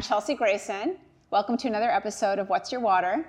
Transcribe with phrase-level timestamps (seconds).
[0.00, 0.96] I'm Chelsea Grayson.
[1.30, 3.22] Welcome to another episode of What's Your Water.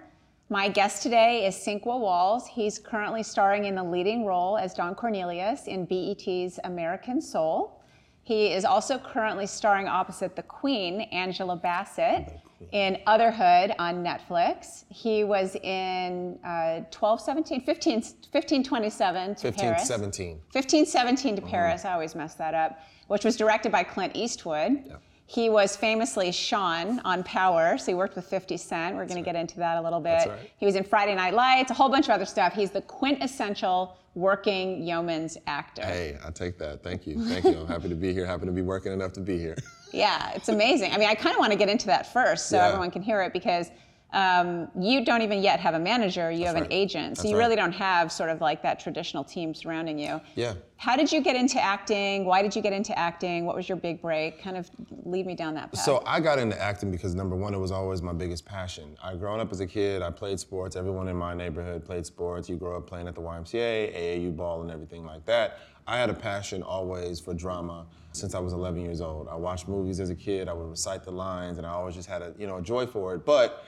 [0.48, 2.48] My guest today is Sinqua Walls.
[2.48, 7.84] He's currently starring in the leading role as Don Cornelius in BET's American Soul.
[8.24, 12.40] He is also currently starring opposite the Queen, Angela Bassett,
[12.72, 14.86] in Otherhood on Netflix.
[14.88, 18.02] He was in uh, 12, 17, 15,
[18.32, 19.88] 15 27 to 15, Paris.
[19.90, 20.28] 17.
[20.54, 24.96] 1517 to Paris, I always mess that up, which was directed by Clint Eastwood.
[25.32, 28.98] He was famously Shawn on Power, so he worked with 50 Cent.
[28.98, 30.28] We're going to get into that a little bit.
[30.28, 30.52] Right.
[30.58, 32.52] He was in Friday Night Lights, a whole bunch of other stuff.
[32.52, 35.86] He's the quintessential working yeoman's actor.
[35.86, 36.84] Hey, I take that.
[36.84, 37.24] Thank you.
[37.24, 37.62] Thank you.
[37.62, 38.26] I'm happy to be here.
[38.26, 39.56] Happy to be working enough to be here.
[39.94, 40.94] Yeah, it's amazing.
[40.94, 42.68] I mean, I kind of want to get into that first so Yeah.
[42.70, 43.72] everyone can hear it because
[44.14, 47.16] um, you don't even yet have a manager, you have an agent.
[47.16, 47.46] So That's you right.
[47.46, 50.20] really don't have sort of like that traditional team surrounding you.
[50.36, 50.56] Yeah.
[50.76, 52.26] How did you get into acting?
[52.26, 53.46] Why did you get into acting?
[53.46, 54.42] What was your big break?
[54.42, 54.70] Kind of
[55.06, 55.86] lead me down that path.
[55.86, 58.98] So I got into acting because number one, it was always my biggest passion.
[59.02, 60.76] I growing up as a kid, I played sports.
[60.76, 62.50] Everyone in my neighborhood played sports.
[62.50, 65.60] You grow up playing at the YMCA, AAU ball, and everything like that.
[65.88, 69.28] I had a passion always for drama since I was 11 years old.
[69.28, 70.50] I watched movies as a kid.
[70.50, 72.86] I would recite the lines, and I always just had a you know a joy
[72.86, 73.26] for it.
[73.26, 73.66] But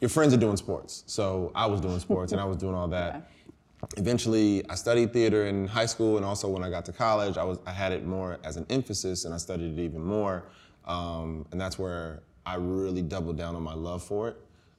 [0.00, 2.88] your friends are doing sports, so I was doing sports, and I was doing all
[2.88, 3.30] that.
[3.96, 7.44] Eventually, I studied theater in high school, and also when I got to college, I
[7.44, 10.44] was I had it more as an emphasis, and I studied it even more.
[10.86, 14.36] Um, and that's where I really doubled down on my love for it.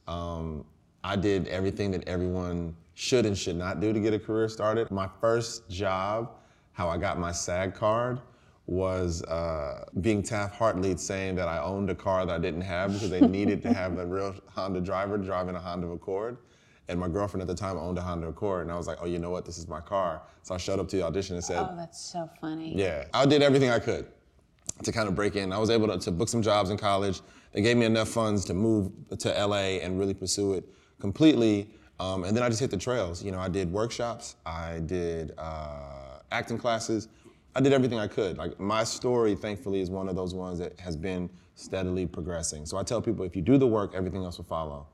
[0.08, 0.66] Um,
[1.04, 4.92] I did everything that everyone should and should not do to get a career started.
[4.92, 6.32] My first job,
[6.74, 8.20] how I got my SAG card,
[8.72, 12.94] was uh, being Taft Hartley saying that I owned a car that I didn't have
[12.94, 16.38] because they needed to have a real Honda driver driving a Honda Accord.
[16.88, 19.08] And my girlfriend at the time owned a Honda Accord, and I was like, oh,
[19.08, 19.46] you know what?
[19.46, 20.22] This is my car.
[20.44, 22.74] So I showed up to the audition and said, oh, that's so funny.
[22.74, 24.08] yeah, I did everything I could
[24.84, 25.52] to kind of break in.
[25.52, 27.20] I was able to, to book some jobs in college.
[27.52, 30.64] They gave me enough funds to move to LA and really pursue it
[30.98, 31.70] completely.
[32.00, 33.22] Um, and then I just hit the trails.
[33.22, 37.10] You know, I did workshops, I did uh, acting classes,
[37.56, 38.38] I did everything I could.
[38.38, 42.66] Like my story, thankfully, is one of those ones that has been steadily progressing.
[42.66, 44.88] So I tell people, if you do the work, everything else will follow.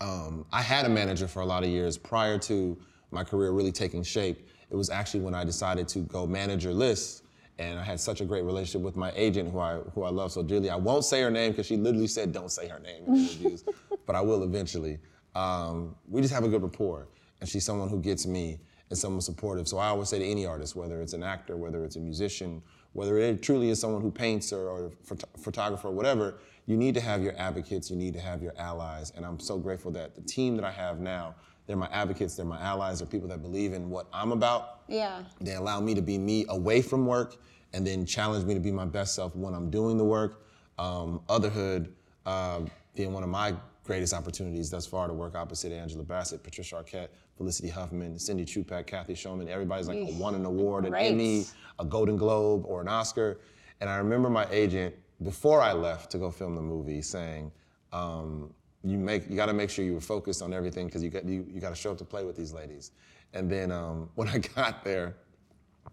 [0.00, 2.78] Um, I had a manager for a lot of years prior to
[3.10, 4.48] my career really taking shape.
[4.70, 7.22] It was actually when I decided to go manager managerless,
[7.58, 10.32] and I had such a great relationship with my agent, who I who I love
[10.32, 10.70] so dearly.
[10.70, 13.64] I won't say her name because she literally said, "Don't say her name in interviews,"
[14.06, 14.98] but I will eventually.
[15.34, 17.08] Um, we just have a good rapport,
[17.40, 19.68] and she's someone who gets me and someone supportive.
[19.68, 22.60] So I always say to any artist, whether it's an actor, whether it's a musician,
[22.92, 26.34] whether it truly is someone who paints or, or phot- photographer or whatever,
[26.66, 29.12] you need to have your advocates, you need to have your allies.
[29.16, 31.36] And I'm so grateful that the team that I have now,
[31.66, 34.80] they're my advocates, they're my allies, they're people that believe in what I'm about.
[34.88, 35.22] Yeah.
[35.40, 37.36] They allow me to be me away from work
[37.72, 40.44] and then challenge me to be my best self when I'm doing the work.
[40.78, 41.90] Um, Otherhood
[42.26, 42.62] uh,
[42.96, 47.08] being one of my greatest opportunities thus far to work opposite Angela Bassett, Patricia Arquette,
[47.40, 49.48] Felicity Huffman, Cindy Chupak, Cathy Schulman.
[49.48, 50.94] Everybody's like won an award, an.
[50.94, 51.46] Emmy,
[51.78, 53.40] a Golden Globe, or an Oscar.
[53.80, 57.50] And I remember my agent before I left to go film the movie saying,
[57.94, 58.52] um,
[58.84, 61.24] "You make you got to make sure you were focused on everything because you got
[61.24, 62.90] you, you got to show up to play with these ladies."
[63.32, 65.16] And then um, when I got there,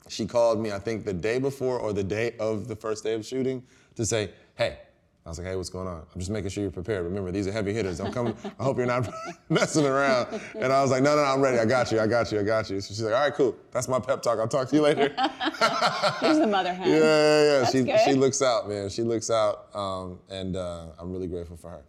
[0.09, 3.13] she called me, I think the day before or the day of the first day
[3.13, 3.63] of shooting
[3.95, 4.79] to say, hey,
[5.27, 6.05] I was like, hey, what's going on?
[6.13, 7.03] I'm just making sure you're prepared.
[7.03, 7.99] Remember, these are heavy hitters.
[7.99, 8.33] I'm coming.
[8.57, 9.09] I hope you're not
[9.49, 10.39] messing around.
[10.55, 11.59] And I was like, no, no, no, I'm ready.
[11.59, 12.79] I got you, I got you, I got you.
[12.79, 13.53] So she's like, all right, cool.
[13.71, 14.39] That's my pep talk.
[14.39, 15.09] I'll talk to you later.
[16.21, 16.89] Here's the mother hen.
[16.89, 17.65] Yeah, yeah, yeah.
[17.65, 17.99] She, good.
[18.05, 18.87] she looks out, man.
[18.87, 19.67] She looks out.
[19.75, 21.83] Um, and uh, I'm really grateful for her.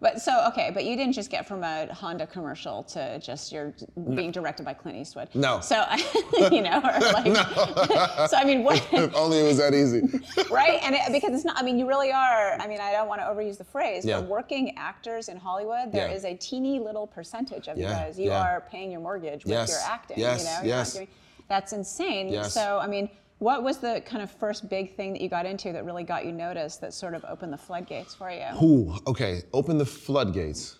[0.00, 3.74] But so okay, but you didn't just get from a Honda commercial to just you're
[4.14, 5.28] being directed by Clint Eastwood.
[5.34, 5.58] No.
[5.60, 5.84] So
[6.52, 7.36] you know, or like,
[8.30, 8.76] so I mean, what?
[8.92, 10.02] If only it was that easy.
[10.50, 10.78] right?
[10.84, 11.58] And it, because it's not.
[11.58, 12.52] I mean, you really are.
[12.60, 14.20] I mean, I don't want to overuse the phrase, Yeah.
[14.20, 16.14] but working actors in Hollywood, there Yeah.
[16.14, 18.18] is a teeny little percentage of you Yeah, guys.
[18.18, 20.18] You are paying your mortgage with Yes, your acting.
[20.20, 20.92] yes, you know, yes.
[20.92, 21.08] doing-
[21.48, 22.28] that's insane.
[22.28, 22.54] Yes.
[22.54, 23.10] So I mean.
[23.38, 26.26] What was the kind of first big thing that you got into that really got
[26.26, 28.46] you noticed that sort of opened the floodgates for you?
[28.60, 29.42] Ooh, okay.
[29.52, 30.76] Open the floodgates.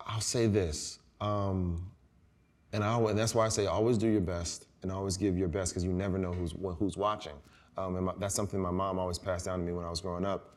[0.00, 1.90] I'll say this, um,
[2.72, 5.48] and I and that's why I say always do your best and always give your
[5.48, 7.34] best because you never know who's who's watching.
[7.76, 10.00] Um, and my, that's something my mom always passed down to me when I was
[10.00, 10.56] growing up.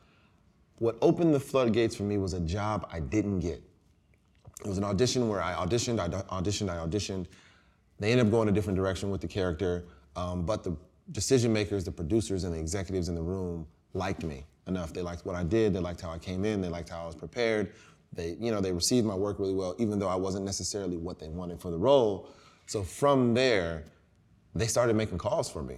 [0.78, 3.62] What opened the floodgates for me was a job I didn't get.
[4.64, 7.26] It was an audition where I auditioned, I auditioned, I auditioned.
[8.00, 9.84] They ended up going a different direction with the character,
[10.16, 10.76] um, but the
[11.10, 14.92] decision makers, the producers, and the executives in the room liked me enough.
[14.92, 15.72] They liked what I did.
[15.74, 16.60] They liked how I came in.
[16.60, 17.72] They liked how I was prepared.
[18.12, 21.18] They, you know, they received my work really well, even though I wasn't necessarily what
[21.18, 22.28] they wanted for the role.
[22.66, 23.84] So from there,
[24.54, 25.76] they started making calls for me.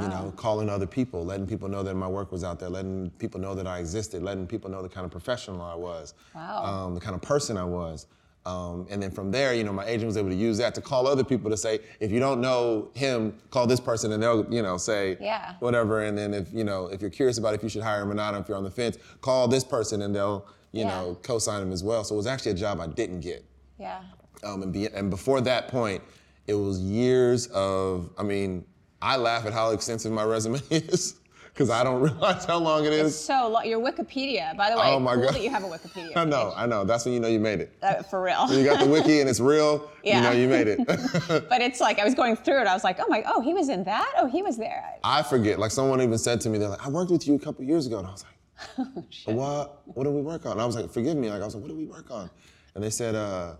[0.00, 3.10] You know, calling other people, letting people know that my work was out there, letting
[3.18, 6.64] people know that I existed, letting people know the kind of professional I was, Wow.
[6.64, 8.06] um, the kind of person I was.
[8.50, 10.80] Um, and then from there, you know, my agent was able to use that to
[10.80, 14.44] call other people to say, if you don't know him, call this person, and they'll,
[14.52, 15.54] you know, say Yeah.
[15.60, 16.02] whatever.
[16.02, 18.14] And then if you know, if you're curious about if you should hire him or
[18.14, 20.88] not, if you're on the fence, call this person, and they'll, you Yeah.
[21.02, 22.02] know, co-sign him as well.
[22.02, 23.44] So it was actually a job I didn't get.
[23.78, 24.00] Yeah.
[24.42, 26.02] Um, and, be, and before that point,
[26.46, 28.64] it was years of, I mean,
[29.02, 31.19] I laugh at how extensive my resume is
[31.60, 33.18] because I don't realize how long it is.
[33.22, 35.34] So lo- your Wikipedia, by the way, Oh my cool God.
[35.34, 36.12] that you have a Wikipedia.
[36.16, 36.84] I know, I know.
[36.84, 37.76] That's when you know you made it.
[37.82, 38.50] Uh, for real.
[38.50, 40.16] You got the wiki and it's real, Yeah.
[40.16, 40.86] you know you made it.
[41.50, 42.66] but it's like I was going through it.
[42.66, 44.10] I was like, oh my, god, oh, he was in that.
[44.16, 44.82] Oh, he was there.
[45.04, 45.58] I forget.
[45.58, 47.86] Like someone even said to me, they're like, I worked with you a couple years
[47.86, 47.98] ago.
[47.98, 48.86] And I was like,
[49.26, 49.82] what?
[49.84, 50.52] What did we work on?
[50.52, 51.28] And I was like, forgive me.
[51.30, 52.30] Like I was like, what did we work on?
[52.74, 53.52] And they said, uh,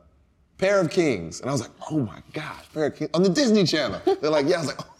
[0.57, 1.41] Pair of Kings.
[1.43, 4.01] And I was like, oh my gosh, Pair of Kings on the Disney Channel.
[4.23, 4.57] They're like, yeah.
[4.57, 4.95] I was like, oh,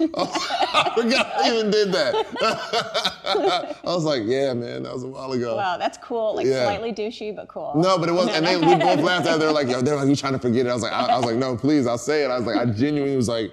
[0.00, 3.76] I forgot I even did that.
[3.84, 5.56] I was like, yeah, man, that was a while ago.
[5.56, 6.34] Wow, that's cool.
[6.36, 6.64] Like Yeah.
[6.64, 7.72] slightly douchey, but cool.
[7.76, 8.36] No, but it wasn't.
[8.36, 9.40] And they, we both laughed at it.
[9.40, 10.68] They're like, yo, they're like, you trying to forget it?
[10.70, 12.30] I was like, I, I was like, no, please, I'll say it.
[12.30, 13.52] I was like, I genuinely was like,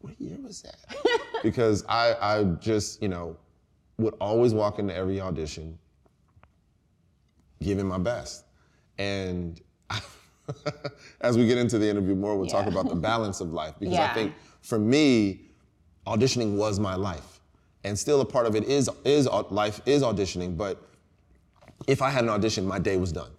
[0.00, 0.76] what year was that?
[1.42, 3.36] because I, I just, you know,
[3.98, 5.78] would always walk into every audition
[7.62, 8.44] giving my best.
[8.98, 9.60] And
[11.20, 13.94] as we get into the interview more, we'll talk about the balance of life because
[13.94, 14.10] Yeah.
[14.10, 14.34] I think
[14.68, 15.40] for me,
[16.06, 17.40] auditioning was my life.
[17.84, 20.82] And still a part of it is is life is auditioning, but
[21.86, 23.30] if I had an audition, my day was done.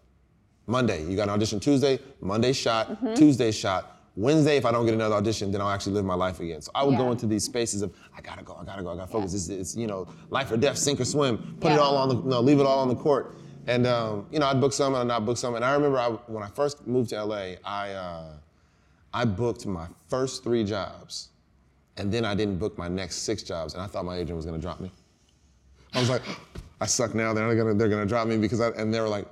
[0.65, 3.13] Monday, you got an audition Tuesday, Monday shot, Mm-hmm.
[3.13, 3.97] Tuesday shot.
[4.15, 6.61] Wednesday, if I don't get another audition, then I'll actually live my life again.
[6.61, 8.95] So I would go into these spaces of I gotta go, I gotta go, I
[8.95, 9.33] gotta focus.
[9.33, 11.57] It's, it's you know life or death, sink or swim.
[11.61, 13.37] Put it all on the no, leave it all on the court.
[13.67, 15.55] And um, you know I'd book some and I'd not book some.
[15.55, 18.33] And I remember I, when I first moved to LA, I uh,
[19.13, 21.29] I booked my first three jobs,
[21.97, 24.45] and then I didn't book my next six jobs, and I thought my agent was
[24.45, 24.91] gonna drop me.
[25.93, 26.21] I was like,
[26.81, 27.33] I suck now.
[27.33, 29.27] They're gonna they're gonna drop me because I, and they were like,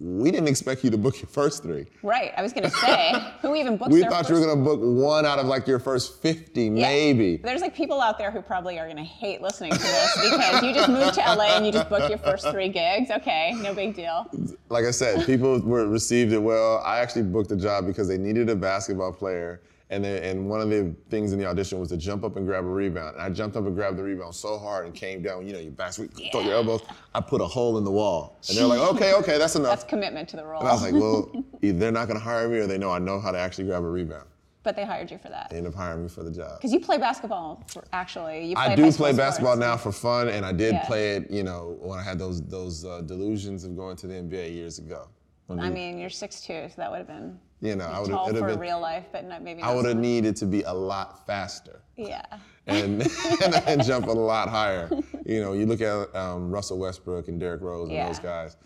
[0.00, 1.86] we didn't expect you to book your first three.
[2.02, 2.32] Right.
[2.36, 3.12] I was gonna say,
[3.42, 6.22] who even books We thought you were gonna book one out of like your first
[6.22, 6.70] 50, Yeah.
[6.70, 7.38] maybe.
[7.38, 10.72] There's like people out there who probably are gonna hate listening to this because you
[10.72, 13.10] just moved to LA and you just booked your first three gigs.
[13.10, 14.30] Okay, no big deal.
[14.68, 16.78] Like I said, people were received it well.
[16.84, 19.62] I actually booked a job because they needed a basketball player.
[19.90, 22.46] And, they, and one of the things in the audition was to jump up and
[22.46, 23.14] grab a rebound.
[23.14, 25.46] And I jumped up and grabbed the rebound so hard and came down.
[25.46, 26.82] You know, your back, throw your elbows.
[27.14, 28.38] I put a hole in the wall.
[28.48, 29.70] And they're like, okay, okay, that's enough.
[29.70, 30.60] That's commitment to the role.
[30.60, 31.32] And I was like, well,
[31.62, 33.64] either they're not going to hire me or they know I know how to actually
[33.64, 34.26] grab a rebound.
[34.62, 36.58] but they hired you for that They end up hiring me for the job.
[36.58, 37.64] because you play basketball.
[37.68, 39.60] For, actually, you play I do play basketball sports.
[39.60, 40.86] now for fun, and I did Yeah.
[40.86, 44.14] play it, you know, when I had those those uh, delusions of going to the
[44.16, 45.08] NBA years ago.
[45.48, 48.38] I mean, you're six 6'2", so that would have been you know, I would have
[48.38, 50.02] for been, real life, but not, maybe I would have much.
[50.02, 52.22] needed to be a lot faster Yeah.
[52.66, 53.02] and,
[53.66, 54.88] and jump a lot higher.
[55.26, 58.06] You know, you look at um, Russell Westbrook and Derrick Rose and Yeah.
[58.06, 58.56] those guys.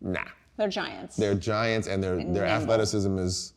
[0.00, 0.20] Nah,
[0.56, 1.16] They're giants.
[1.16, 2.48] they're giants, and their their nimble.
[2.50, 3.54] athleticism is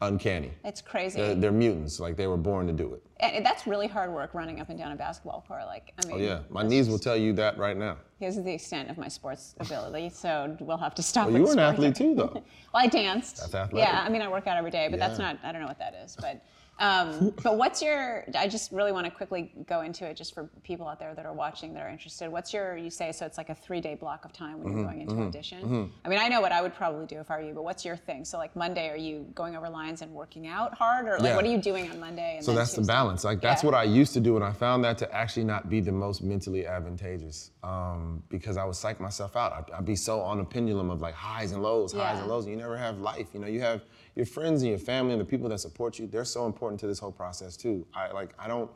[0.00, 0.52] uncanny.
[0.64, 1.20] it's crazy.
[1.20, 3.02] They're, they're mutants, like they were born to do it.
[3.20, 5.64] and that's really hard work running up and down a basketball court.
[5.66, 7.96] Like, I oh, mean, Oh yeah, my knees will tell you that right now.
[8.18, 11.28] Here's the extent of my sports ability, so we'll have to stop.
[11.28, 12.42] Well, you were an athlete too, though.
[12.72, 13.36] Well, I danced.
[13.36, 13.88] That's athletic.
[13.88, 15.38] Yeah, I mean, I work out every day, but that's not.
[15.44, 16.44] I don't know what that is, but.
[16.78, 18.24] Um, but what's your?
[18.36, 21.24] I just really want to quickly go into it, just for people out there that
[21.24, 22.28] are watching that are interested.
[22.30, 22.76] What's your?
[22.76, 23.24] You say so.
[23.26, 25.92] It's like a three-day block of time when Mm-hmm, you're going into audition.
[26.04, 27.84] I mean, I know what I would probably do if I were you, but what's
[27.84, 28.24] your thing?
[28.24, 31.36] So, like Monday, are you going over lines and working out hard, or like Yeah.
[31.36, 32.36] what are you doing on Monday?
[32.36, 33.22] And So that's the balance.
[33.22, 33.70] Like that's Yeah.
[33.70, 36.22] what I used to do, and I found that to actually not be the most
[36.24, 39.52] mentally advantageous um, because I would psych myself out.
[39.52, 42.20] I'd, I'd be so on a pendulum of like highs and lows, highs Yeah.
[42.22, 43.28] and lows, and you never have life.
[43.32, 43.82] You know, you have
[44.14, 46.06] your friends and your family and the people that support you.
[46.06, 47.86] They're so important to this whole process too.
[47.94, 48.70] I like I don't.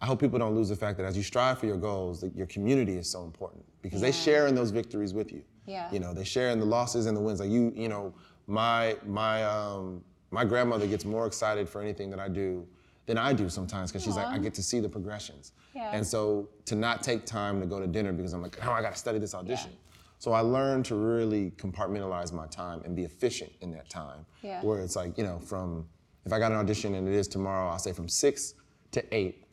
[0.00, 2.34] I hope people don't lose the fact that as you strive for your goals, that
[2.36, 4.12] your community is so important because they Yeah.
[4.12, 5.42] share in those victories with you.
[5.66, 5.90] Yeah.
[5.90, 7.40] You know, they share in the losses and the wins.
[7.40, 8.14] Like you, you know,
[8.46, 12.66] my my um, my grandmother gets more excited for anything that I do
[13.06, 15.52] than I do sometimes because she's like, I get to see the progressions.
[15.74, 15.90] Yeah.
[15.92, 18.82] And so to not take time to go to dinner because I'm like, oh, I
[18.82, 19.70] got to study this audition.
[20.18, 24.26] So I learned to really compartmentalize my time and be efficient in that time.
[24.42, 24.60] Yeah.
[24.62, 25.86] Where it's like, you know, from
[26.26, 28.54] if I got an audition and it is tomorrow, I'll say from six
[28.92, 29.44] to eight,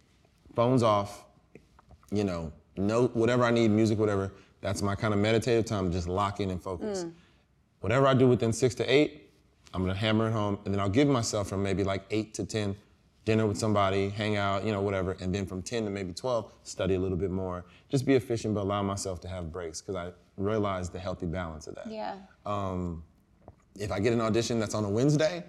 [0.56, 1.26] phones off,
[2.12, 4.32] you know, no whatever I need, music, whatever.
[4.62, 7.04] That's my kind of meditative time, just lock in and focus.
[7.04, 7.14] Mm.
[7.82, 9.30] Whatever I do within six to eight,
[9.74, 12.46] I'm gonna hammer it home, and then I'll give myself from maybe like eight to
[12.46, 12.76] ten,
[13.26, 16.52] dinner with somebody, hang out, you know, whatever, and then from 10 to maybe 12,
[16.64, 17.66] study a little bit more.
[17.90, 21.68] Just be efficient, but allow myself to have breaks because I realized the healthy balance
[21.68, 21.88] of that.
[21.92, 22.16] Yeah.
[23.78, 25.44] If I get an audition that's on a Wednesday,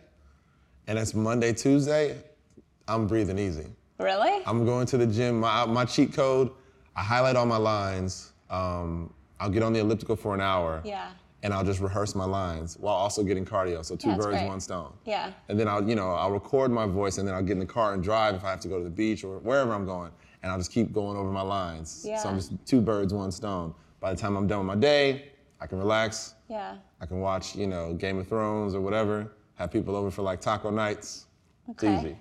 [0.89, 2.17] and it's Monday, Tuesday,
[2.89, 3.67] I'm breathing easy
[3.99, 4.43] Really?
[4.47, 5.41] I'm going to the gym.
[5.41, 6.51] My my cheat code.
[6.95, 8.33] I highlight all my lines.
[8.51, 10.83] Um, I'll get on the elliptical for an hour.
[10.85, 11.11] Yeah.
[11.43, 13.85] And I'll just rehearse my lines while also getting cardio.
[13.85, 14.49] So two That's birds, great.
[14.49, 14.93] one stone.
[15.05, 15.33] Yeah.
[15.49, 17.67] And then I'll, you know, I'll record my voice and then I'll get in the
[17.67, 20.11] car and drive if I have to go to the beach or wherever I'm going.
[20.43, 22.05] And I'll just keep going over my lines.
[22.07, 22.19] Yeah.
[22.19, 23.75] So I'm just two birds, one stone.
[24.01, 26.35] By the time I'm done with my day, I can relax.
[26.49, 26.77] Yeah.
[27.01, 29.33] I can watch, you know, Game of Thrones or whatever.
[29.55, 31.27] Have people over for like taco nights.
[31.71, 31.95] Okay.
[31.95, 32.19] It's easy.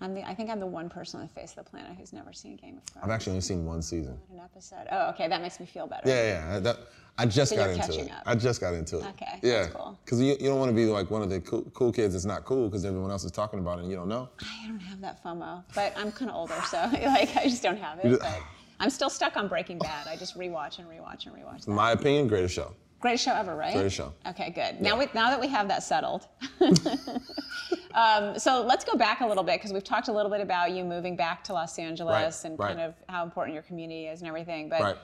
[0.00, 2.12] I'm the, I think I'm the one person on the face of the planet who's
[2.12, 3.04] never seen Game of Thrones.
[3.04, 4.16] I've actually only seen one season.
[4.32, 4.86] an episode.
[4.92, 5.26] Oh, okay.
[5.28, 6.08] That makes me feel better.
[6.08, 6.58] Yeah, yeah.
[6.60, 6.76] That,
[7.20, 8.10] I just So got you're into it.
[8.12, 8.22] up.
[8.26, 9.06] I just got into it.
[9.06, 9.62] Okay, Yeah.
[9.62, 9.98] that's cool.
[10.04, 12.24] Because you, you don't want to be like one of the cool, cool kids that's
[12.24, 14.28] not cool because everyone else is talking about it and you don't know.
[14.40, 17.78] I don't have that FOMO, but I'm kind of older, so like I just don't
[17.78, 18.20] have it.
[18.20, 18.38] But
[18.78, 20.06] I'm still stuck on Breaking Bad.
[20.06, 21.64] I just rewatch and rewatch and rewatch.
[21.64, 21.72] That.
[21.72, 22.72] My opinion, greatest show.
[23.00, 23.72] Greatest show ever, right?
[23.74, 24.12] Greatest show.
[24.26, 24.80] Okay, good.
[24.80, 26.26] Now, we, now that we have that settled,
[27.94, 30.72] um, so let's go back a little bit because we've talked a little bit about
[30.72, 32.68] you moving back to Los Angeles Right, and right.
[32.76, 34.68] kind of how important your community is and everything.
[34.68, 34.96] But Right.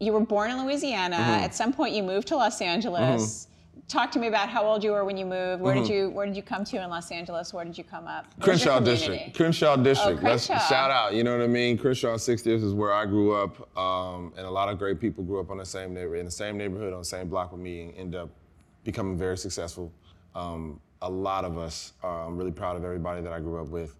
[0.00, 1.16] you were born in Louisiana.
[1.16, 1.44] Mm-hmm.
[1.44, 3.47] At some point, you moved to Los Angeles.
[3.86, 5.62] Talk to me about how old you were when you moved.
[5.62, 7.54] Where did you Where did you come to in Los Angeles?
[7.54, 8.26] Where did you come up?
[8.36, 8.80] Where's Crenshaw?
[8.80, 9.36] District.
[9.36, 10.22] Crenshaw District.
[10.22, 11.14] Let's shout out.
[11.14, 11.78] You know what I mean?
[11.78, 15.40] Crenshaw 60th is where I grew up, um, and a lot of great people grew
[15.40, 17.82] up on the same neighborhood, in the same neighborhood, on the same block with me,
[17.82, 18.30] and end up
[18.84, 19.92] becoming very successful.
[20.34, 21.92] Um, a lot of us.
[22.02, 23.94] Uh, I'm really proud of everybody that I grew up with,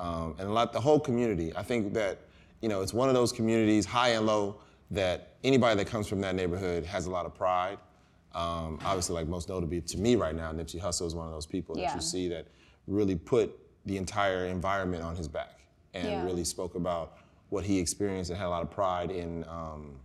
[0.00, 1.52] um, and a lot the whole community.
[1.56, 2.18] I think that
[2.60, 4.60] you know it's one of those communities, high and low,
[4.90, 7.78] that anybody that comes from that neighborhood has a lot of pride.
[8.34, 11.46] Um, obviously, like most notably to me right now, Nipsey Hussle is one of those
[11.46, 11.88] people Yeah.
[11.88, 12.46] that you see that
[12.86, 15.60] really put the entire environment on his back
[15.94, 16.24] and Yeah.
[16.24, 17.18] really spoke about
[17.50, 20.00] what he experienced and had a lot of pride in um,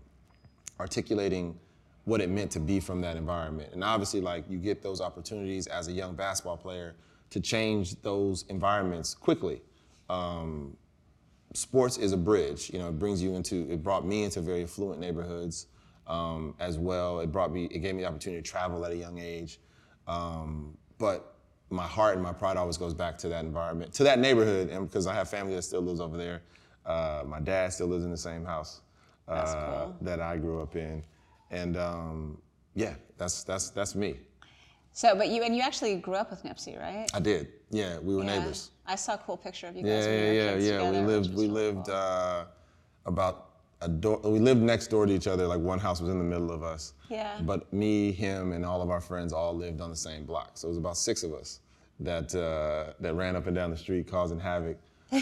[0.80, 1.58] articulating
[2.06, 3.72] what it meant to be from that environment.
[3.74, 6.96] And obviously, like you get those opportunities as a young basketball player
[7.32, 9.62] to change those environments quickly.
[10.10, 10.76] Um,
[11.54, 12.72] sports is a bridge.
[12.72, 13.70] You know, it brings you into.
[13.72, 15.68] It brought me into very affluent neighborhoods
[16.10, 17.22] um, as well.
[17.22, 17.66] It brought me.
[17.66, 19.60] It gave me the opportunity to travel at a young age.
[20.08, 21.36] Um, but
[21.70, 24.88] my heart and my pride always goes back to that environment, to that neighborhood, and
[24.88, 26.42] because I have family that still lives over there.
[26.86, 28.82] Uh, my dad still lives in the same house
[29.28, 29.96] uh, cool.
[30.01, 31.04] that I grew up in,
[31.51, 32.42] and um,
[32.74, 34.18] yeah, that's that's that's me.
[34.94, 37.10] So, but you and you actually grew up with Nipsey, right?
[37.13, 37.50] I did.
[37.70, 38.39] Yeah, we were Yeah.
[38.39, 38.72] neighbors.
[38.88, 40.78] I saw a cool picture of you guys yeah, yeah, yeah.
[40.78, 40.92] together.
[40.92, 41.96] We lived, we really lived cool.
[41.96, 42.46] uh,
[43.06, 43.49] about
[43.88, 44.20] door.
[44.24, 45.48] We lived next door to each other.
[45.48, 46.94] Like one house was in the middle of us.
[47.10, 47.40] Yeah.
[47.42, 50.52] But me, him, and all of our friends all lived on the same block.
[50.56, 51.62] So it was about six of us
[52.00, 54.78] that uh, that ran up and down the street causing havoc,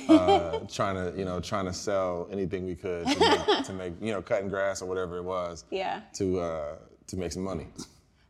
[0.10, 3.94] uh, trying to you know trying to sell anything we could to make, to make
[4.02, 5.66] you know cutting grass or whatever it was.
[5.70, 6.02] Yeah.
[6.16, 6.76] To uh,
[7.08, 7.68] to make some money.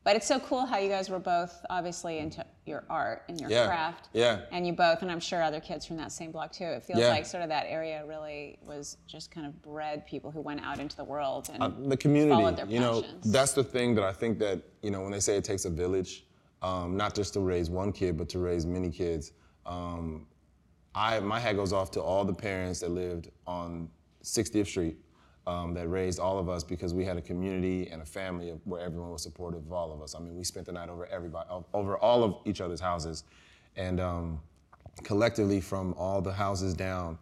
[0.08, 3.50] But it's so cool how you guys were both obviously into your art and your
[3.50, 4.08] Yeah, craft.
[4.14, 4.40] yeah.
[4.54, 6.64] And you both, and I'm sure other kids from that same block too.
[6.64, 7.10] It feels Yeah.
[7.10, 10.80] like sort of that area really was just kind of bred people who went out
[10.80, 14.14] into the world and the community followed their you know that's the thing that i
[14.14, 16.26] think that you know when they say it takes a village
[16.62, 19.34] um, not just to raise one kid but to raise many kids
[19.66, 20.26] um,
[20.96, 23.90] I, my hat goes off to all the parents that lived on
[24.24, 24.98] 60th street
[25.48, 28.82] um, that raised all of us because we had a community and a family where
[28.82, 31.48] everyone was supportive of all of us i mean we spent the night over everybody
[31.74, 33.24] over all of each other's houses
[33.76, 34.40] and um,
[35.04, 37.18] collectively from all the houses down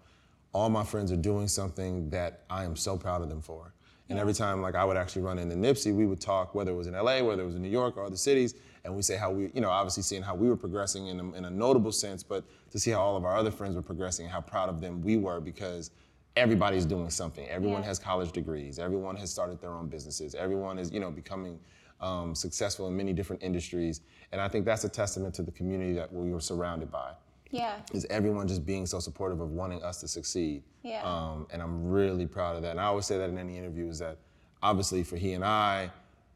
[0.56, 3.74] all my friends are doing something that I am so proud of them for.
[4.08, 6.76] And every time, like I would actually run into Nipsey, we would talk, whether it
[6.76, 8.54] was in LA, whether it was in New York or other cities,
[8.86, 11.34] and we say how we, you know, obviously seeing how we were progressing in a,
[11.34, 14.28] in a notable sense, but to see how all of our other friends were progressing,
[14.28, 15.92] and how proud of them we were because
[16.36, 17.48] everybody's doing something.
[17.48, 17.88] Everyone Yeah.
[17.88, 18.80] has college degrees.
[18.80, 20.36] Everyone has started their own businesses.
[20.36, 21.60] Everyone is, you know, becoming
[22.02, 24.02] um, successful in many different industries.
[24.32, 27.14] And I think that's a testament to the community that we were surrounded by
[27.52, 27.78] yeah.
[27.94, 30.64] is everyone just being so supportive of wanting us to succeed.
[30.84, 31.02] Yeah.
[31.04, 32.72] Um, and I'm really proud of that.
[32.72, 34.18] And I always say that in any interview is that
[34.62, 35.90] obviously for he and I,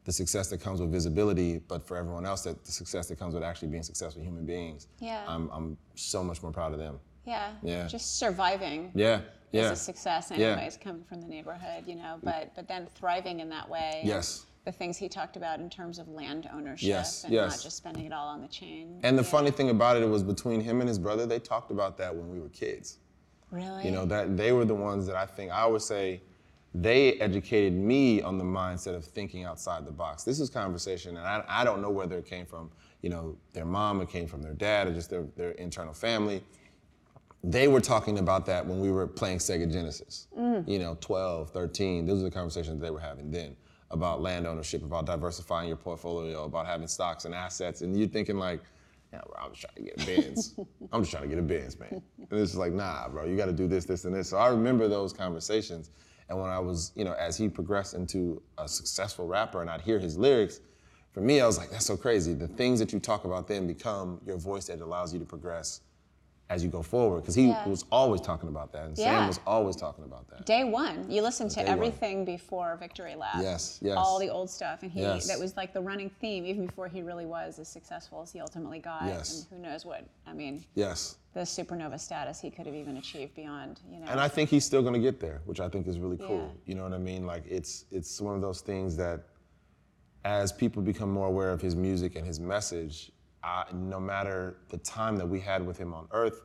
[0.06, 3.34] the success that comes with visibility, but for everyone else, that the success that comes
[3.34, 4.88] with actually being successful human beings.
[5.00, 5.24] Yeah.
[5.27, 7.00] I'm, I'm so much more proud of them.
[7.25, 7.51] Yeah.
[7.62, 7.88] Yeah.
[7.88, 8.91] Just surviving.
[8.96, 9.22] Yeah.
[9.51, 9.72] Yeah.
[9.72, 10.50] Is a success Yeah.
[10.51, 14.01] anyways, coming from the neighborhood, you know, but but then thriving in that way.
[14.03, 14.46] Yes.
[14.65, 17.58] The things he talked about in terms of land ownership Yes, and yes.
[17.58, 19.00] not just spending it all on the chain.
[19.03, 19.29] And the Yeah.
[19.29, 22.15] funny thing about it, it was between him and his brother, they talked about that
[22.15, 23.00] when we were kids.
[23.50, 23.86] Really?
[23.86, 26.22] You know, that they were the ones that I think I would say
[26.75, 30.24] they educated me on the mindset of thinking outside the box.
[30.24, 32.70] This is conversation, and I, I don't know whether it came from,
[33.01, 36.44] you know, their mom, it came from their dad, or just their, their internal family.
[37.43, 40.27] They were talking about that when we were playing Sega Genesis.
[40.67, 42.05] You know, 12, 13.
[42.05, 43.55] Those are the conversations they were having then
[43.91, 47.81] about land ownership, about diversifying your portfolio, about having stocks and assets.
[47.81, 48.62] And you're thinking like,
[49.12, 50.55] Yeah, bro, I'm just trying to get a Benz.
[50.91, 52.01] I'm just trying to get a Benz, man.
[52.17, 54.29] And it's just like, nah, bro, you got to do this, this, and this.
[54.29, 55.91] So I remember those conversations.
[56.29, 59.81] And when I was, you know, as he progressed into a successful rapper and I'd
[59.81, 60.60] hear his lyrics,
[61.12, 62.36] for me, I was like, that's so crazy.
[62.36, 65.81] The things that you talk about then become your voice that allows you to progress
[66.50, 67.22] as you go forward.
[67.22, 67.68] Because he Yeah.
[67.68, 68.86] was always talking about that.
[68.88, 69.20] And Yeah.
[69.20, 70.46] Sam was always talking about that.
[70.46, 71.74] Day one, you listened to Day one.
[71.74, 73.36] everything before Victory Lap.
[73.39, 73.96] Yes, yes.
[73.98, 75.27] All the old stuff, and he Yes.
[75.27, 78.39] that was like the running theme, even before he really was as successful as he
[78.41, 79.06] ultimately got.
[79.06, 79.46] Yes.
[79.51, 80.03] And who knows what?
[80.25, 81.18] I mean, Yes.
[81.34, 84.08] the supernova status he could have even achieved beyond, you know.
[84.08, 86.38] And I think he's still gonna get there, which I think is really cool.
[86.48, 86.62] Yeah.
[86.65, 87.27] You know what I mean?
[87.27, 89.22] Like it's it's one of those things that
[90.25, 93.12] as people become more aware of his music and his message,
[93.43, 96.41] I, no matter the time that we had with him on earth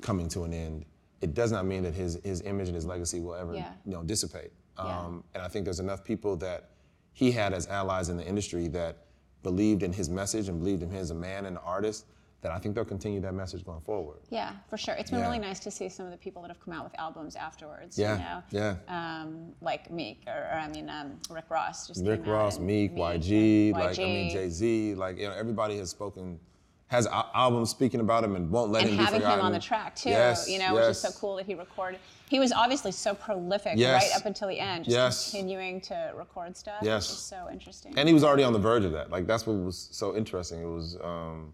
[0.00, 0.84] coming to an end,
[1.20, 3.72] it does not mean that his his image and his legacy will ever Yeah.
[3.84, 4.52] you know dissipate.
[4.78, 4.84] Yeah.
[5.00, 6.70] Um, and I think there's enough people that
[7.12, 9.06] he had as allies in the industry that
[9.42, 12.06] believed in his message and believed in him as a man and an artist
[12.40, 14.18] that I think they'll continue that message going forward.
[14.30, 14.94] yeah, for sure.
[14.94, 15.26] It's been Yeah.
[15.26, 17.98] really nice to see some of the people that have come out with albums afterwards.
[17.98, 18.76] Yeah, You know?
[18.88, 19.20] yeah.
[19.22, 22.90] Um, like Meek, or, or I mean, um, Rick Ross just Rick Ross, and Meek,
[22.92, 26.38] and YG, like I mean Jay Z, like you know everybody has spoken,
[26.86, 29.50] has al- albums speaking about him and won't let and him be having him on
[29.50, 31.98] the track too, Yes, you know, which is so cool that he recorded.
[32.30, 34.00] He was obviously so prolific Yes.
[34.10, 35.30] right up until the end, just Yes.
[35.32, 36.82] continuing to record stuff.
[36.82, 37.08] Yes.
[37.08, 37.98] which is so interesting.
[37.98, 39.10] And he was already on the verge of that.
[39.10, 40.62] Like that's what was so interesting.
[40.62, 41.52] It was um,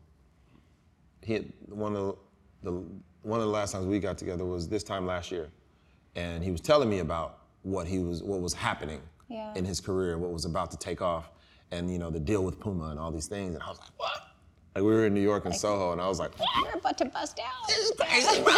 [1.25, 2.16] he had, one of
[2.62, 2.73] the
[3.23, 5.49] one of the last times we got together was this time last year,
[6.14, 9.52] and he was telling me about what he was what was happening Yeah.
[9.54, 11.31] in his career, what was about to take off,
[11.71, 13.54] and you know the deal with Puma and all these things.
[13.54, 14.12] And I was like, what?
[14.75, 16.33] Like we were in New York and Soho, and I was like,
[16.64, 17.69] You're about to bust out.
[17.69, 18.54] this is crazy, bro.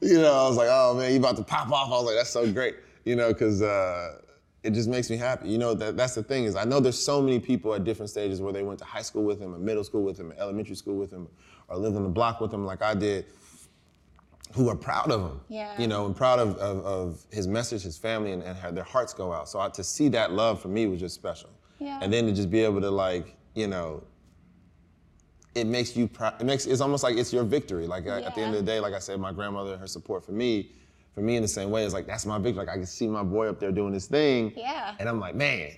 [0.02, 1.88] you know, I was like, oh man, you about to pop off.
[1.88, 2.76] I was like, that's so great.
[3.04, 4.18] You know, because uh,
[4.62, 5.48] it just makes me happy.
[5.48, 8.10] You know, that that's the thing is I know there's so many people at different
[8.10, 10.34] stages where they went to high school with him, or middle school with him, or
[10.38, 11.26] elementary school with him,
[11.72, 13.24] or lived on the block with him like I did,
[14.54, 15.40] who are proud of him.
[15.48, 15.80] Yeah.
[15.80, 19.14] You know, and proud of, of, of his message, his family, and, and their hearts
[19.14, 19.48] go out.
[19.48, 21.50] So I, to see that love for me was just special.
[21.78, 21.98] Yeah.
[22.02, 24.02] And then to just be able to like, you know,
[25.54, 26.40] it makes you proud.
[26.40, 27.86] It makes it's almost like it's your victory.
[27.86, 30.24] Like uh, at the end of the day, like I said, my grandmother, her support
[30.24, 30.72] for me,
[31.14, 32.64] for me in the same way is like that's my victory.
[32.64, 34.52] Like I can see my boy up there doing this thing.
[34.56, 34.94] Yeah.
[34.98, 35.72] And I'm like, man,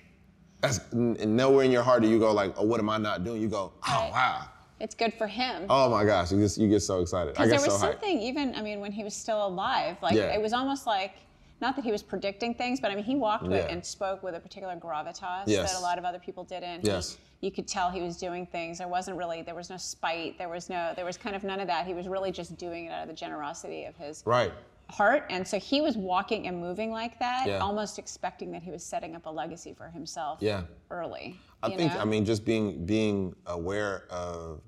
[0.61, 3.23] that's and nowhere in your heart do you go like, oh, what am I not
[3.23, 3.41] doing?
[3.41, 4.11] You go, oh Right.
[4.11, 4.47] wow,
[4.79, 5.65] It's good for him.
[5.69, 7.33] oh my gosh, you just you get so excited.
[7.33, 7.91] Because there was so hyped.
[7.93, 10.33] something, even, I mean, when he was still alive, like, Yeah.
[10.35, 11.13] it was almost like,
[11.61, 13.71] not that he was predicting things, but I mean, he walked with Yeah.
[13.71, 15.71] and spoke with a particular gravitas Yes.
[15.71, 16.81] that a lot of other people didn't.
[16.81, 17.17] He- Yes.
[17.39, 18.79] you could tell he was doing things.
[18.79, 20.37] There wasn't really, there was no spite.
[20.37, 21.87] There was no, there was kind of none of that.
[21.87, 24.51] He was really just doing it out of the generosity of his Right.
[24.89, 25.23] heart.
[25.29, 27.59] And so he was walking and moving like that, Yeah.
[27.59, 30.63] almost expecting that he was setting up a legacy for himself Yeah.
[30.91, 31.39] early.
[31.73, 31.99] I think know?
[31.99, 34.61] I mean just being being aware of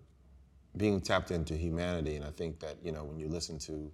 [0.77, 3.91] being tapped into humanity, and I think that you know when you listen to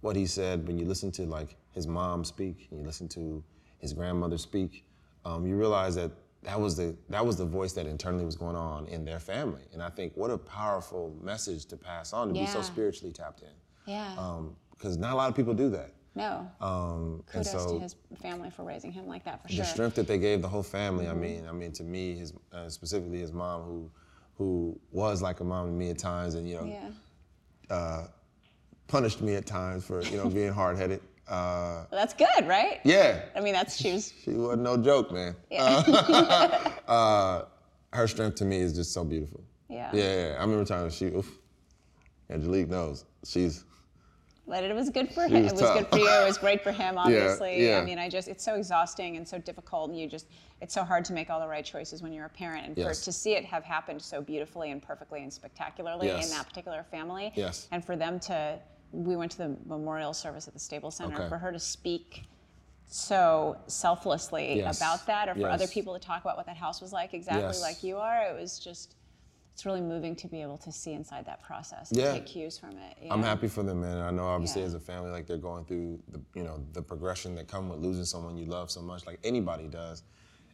[0.00, 3.42] what he said, when you listen to like his mom speak, and you listen to
[3.78, 4.84] his grandmother speak,
[5.24, 6.10] um, you realize that
[6.42, 9.62] that was the that was the voice that internally was going on in their family,
[9.72, 13.42] and I think what a powerful message to pass on to be so spiritually tapped
[13.42, 13.54] in,
[13.86, 14.40] yeah.
[14.70, 15.92] because not a lot of people do that.
[16.14, 16.50] No.
[16.60, 19.64] Um, and Kudos so to his family for raising him like that, for the sure.
[19.64, 21.08] The strength that they gave the whole family.
[21.08, 23.90] I mean, I mean to me, his uh, specifically his mom, who
[24.36, 26.64] who was like a mom to me at times, and you know,
[27.70, 28.06] Yeah.
[28.88, 31.00] punished me at times for you know being hard headed.
[31.28, 32.80] Uh, Well, that's good, right?
[32.84, 34.12] yeah, I mean, that's she was.
[34.24, 35.36] she wasn't no joke, man.
[35.50, 35.82] Yeah.
[36.88, 37.44] Uh,
[37.92, 39.42] her strength to me is just so beautiful.
[39.68, 39.90] Yeah.
[39.94, 40.36] Yeah, yeah.
[40.38, 41.38] I remember times she, oof,
[42.30, 43.64] Angelique knows she's
[44.52, 45.44] But it was good for him.
[45.44, 46.06] was It was good for you.
[46.10, 47.66] It was great for him, obviously.
[47.68, 47.78] yeah.
[47.78, 50.26] I mean, I just, it's so exhausting and so difficult, and you just,
[50.60, 52.66] it's so hard to make all the right choices when you're a parent.
[52.66, 52.98] And Yes.
[52.98, 56.26] for to see it have happened so beautifully and perfectly and spectacularly Yes.
[56.30, 57.32] in that particular family.
[57.34, 57.66] Yes.
[57.70, 58.58] And for them to,
[58.92, 61.28] we went to the memorial service at the Staples Center, Okay.
[61.30, 62.24] for her to speak
[62.86, 64.76] so selflessly Yes.
[64.76, 67.44] about that, or for other people to talk about what that house was like exactly
[67.44, 67.62] Yes.
[67.62, 68.96] like you are, it was just,
[69.52, 72.12] it's really moving to be able to see inside that process and Yeah.
[72.12, 72.96] take cues from it.
[73.02, 73.98] you I'm happy for them, man.
[73.98, 74.68] I know obviously Yeah.
[74.68, 77.80] as a family, like they're going through the you know the progression that come with
[77.80, 80.02] losing someone you love so much, like anybody does,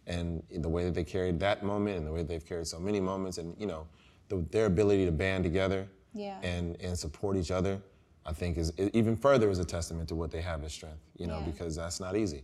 [0.07, 3.01] and the way that they carried that moment and the way they've carried so many
[3.01, 3.87] moments, and you know
[4.29, 6.41] the, their ability to band together Yeah.
[6.43, 7.81] and and support each other,
[8.27, 11.03] I think is even further is a testament to what they have as strength.
[11.17, 11.47] You know, Yeah.
[11.47, 12.43] because that's not easy.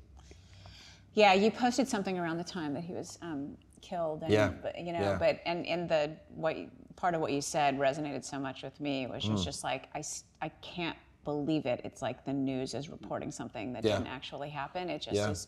[1.15, 3.57] Yeah, you posted something around the time that he was um,
[3.89, 5.17] killed, and Yeah, but, you know, yeah.
[5.19, 6.03] but and in the
[6.35, 6.57] what
[6.97, 9.33] part of what you said resonated so much with me, which Mm.
[9.33, 10.03] was just like I
[10.41, 11.81] I can't believe it.
[11.85, 13.95] It's like the news is reporting something that Yeah.
[13.99, 14.91] didn't actually happen.
[14.91, 15.31] It just Yeah.
[15.31, 15.47] is.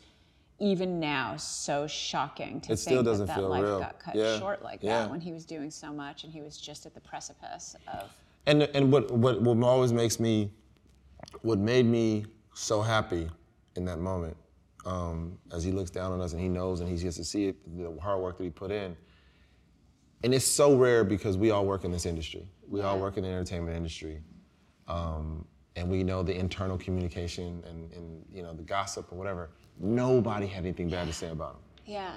[0.58, 3.78] even now so shocking to It think still doesn't that that life real.
[3.78, 4.38] got cut Yeah.
[4.38, 7.00] short like that when he was doing so much and he was just at the
[7.12, 8.10] precipice of
[8.46, 10.50] And and what what what always makes me,
[11.42, 13.28] what made me so happy
[13.76, 14.34] in that moment,
[14.86, 17.48] um, as he looks down on us and he knows and he gets to see
[17.48, 18.96] it, the hard work that he put in.
[20.22, 22.48] And it's so rare because we all work in this industry.
[22.68, 24.22] We all work in the entertainment industry,
[24.88, 25.44] um,
[25.76, 29.50] and we know the internal communication and, and you know the gossip or whatever.
[29.78, 32.14] Nobody had anything bad to say about him yeah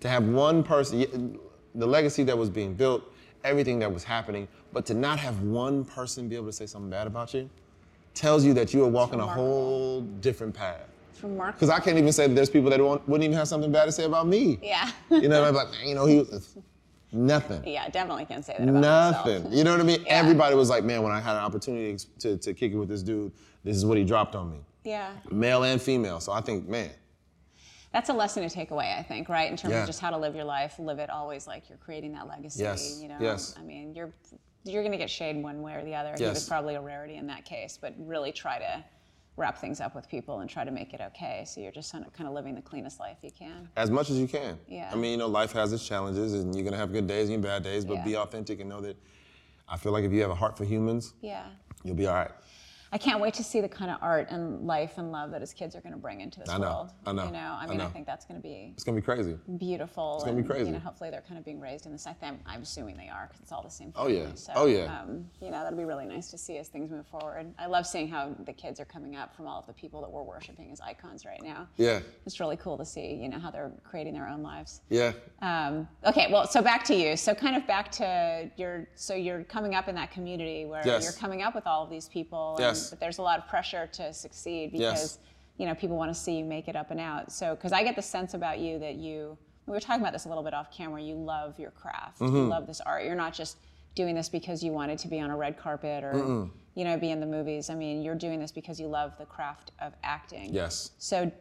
[0.00, 1.38] to have one person,
[1.74, 3.02] the legacy that was being built,
[3.44, 6.90] everything that was happening, but to not have one person be able to say something
[6.90, 7.48] bad about you
[8.14, 10.88] tells you that you are walking a whole different path.
[11.20, 13.86] Because I can't even say that there's people that won't, wouldn't even have something bad
[13.86, 14.58] to say about me.
[14.62, 16.56] yeah You know, I'm like, you know, he was
[17.12, 17.66] nothing.
[17.66, 19.26] yeah definitely can't say that about myself.
[19.26, 19.52] Nothing.
[19.52, 20.02] You know what I mean?
[20.04, 20.14] Yeah.
[20.14, 23.02] Everybody was like, man, when I had an opportunity to, to kick it with this
[23.02, 23.32] dude,
[23.64, 24.58] this is what he dropped on me.
[24.84, 26.20] yeah Male and female.
[26.20, 26.90] So I think, man,
[27.92, 29.50] that's a lesson to take away, I think, right?
[29.50, 29.80] In terms Yeah.
[29.82, 32.62] of just how to live your life, live it always like you're creating that legacy.
[32.62, 33.54] Yes, You know, yes.
[33.58, 34.12] I mean, you're
[34.64, 36.12] you're gonna get shade one way or the other.
[36.18, 36.34] He Yes.
[36.34, 38.84] was probably a rarity in that case, but really try to
[39.36, 41.44] wrap things up with people and try to make it okay.
[41.46, 43.68] So you're just kind of, living the cleanest life you can.
[43.76, 44.58] as much as you can.
[44.66, 44.90] Yeah.
[44.92, 47.42] I mean, you know, life has its challenges, and you're gonna have good days and
[47.42, 48.04] bad days, but Yeah.
[48.04, 48.96] be authentic and know that.
[49.68, 51.46] I feel like if you have a heart for humans, Yeah.
[51.82, 52.30] you'll be all right.
[52.92, 55.52] I can't wait to see the kind of art and life and love that his
[55.52, 56.90] kids are going to bring into this I know, world.
[57.04, 57.90] I know, You know, I I mean, I, know.
[57.90, 59.36] think that's going to be It's gonna be crazy.
[59.58, 60.14] beautiful.
[60.16, 60.66] It's gonna be crazy.
[60.66, 62.06] You know, hopefully they're kind of being raised in this.
[62.06, 63.88] I think I'm assuming they are because it's all the same.
[63.92, 63.94] Thing.
[63.96, 64.26] Oh, yeah.
[64.34, 65.00] So, Oh, yeah.
[65.00, 67.52] Um, you know, that'll be really nice to see as things move forward.
[67.58, 70.10] I love seeing how the kids are coming up from all of the people that
[70.10, 71.66] we're worshiping as icons right now.
[71.76, 74.80] Yeah, It's really cool to see, you know, how they're creating their own lives.
[74.88, 75.12] yeah.
[75.42, 77.16] Um, okay, well, so back to you.
[77.16, 81.02] So kind of back to your, so you're coming up in that community where Yes.
[81.04, 82.90] you're coming up with all of these people, and, Yes.
[82.90, 85.18] but there's a lot of pressure to succeed because, Yes.
[85.58, 87.32] you know, people want to see you make it up and out.
[87.32, 89.36] So, because I get the sense about you that you,
[89.66, 92.36] we were talking about this a little bit off camera, you love your craft, Mm-hmm.
[92.36, 93.04] you love this art.
[93.04, 93.56] You're not just
[93.94, 97.10] doing this because you wanted to be on a red carpet or, you know, be
[97.10, 97.70] in the movies.
[97.70, 100.52] I mean, you're doing this because you love the craft of acting.
[100.52, 101.32] Yes, So,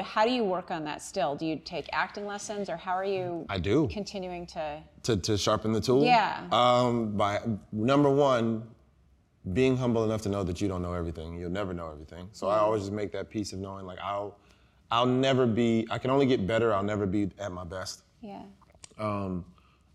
[0.00, 1.36] how do you work on that still?
[1.36, 3.88] Do you take acting lessons, or how are you I do.
[3.92, 4.82] continuing to?
[5.04, 6.04] To, to sharpen the tool.
[6.04, 6.42] Yeah.
[6.50, 7.40] Um, by
[7.70, 8.64] number one,
[9.52, 11.38] being humble enough to know that you don't know everything.
[11.38, 12.28] You'll never know everything.
[12.32, 14.38] So I always just make that piece of knowing, like I'll,
[14.90, 15.86] I'll never be.
[15.90, 16.72] I can only get better.
[16.72, 18.02] I'll never be at my best.
[18.20, 18.42] Yeah.
[18.98, 19.44] Um,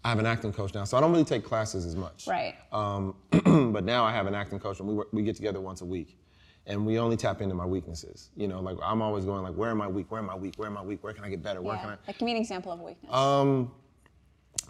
[0.04, 2.28] I have an acting coach now, so I don't really take classes as much.
[2.28, 2.56] Right.
[2.72, 3.16] Um,
[3.74, 5.86] but now I have an acting coach, and we work, we get together once a
[5.86, 6.18] week,
[6.66, 8.30] and we only tap into my weaknesses.
[8.36, 10.12] You know, like I'm always going like, where am I weak?
[10.12, 10.56] Where am I weak?
[10.58, 11.04] Where am I weak?
[11.04, 11.62] Where can I get better?
[11.62, 11.82] Where yeah.
[11.82, 13.14] can Like, give me an example of a weakness.
[13.14, 13.72] Um,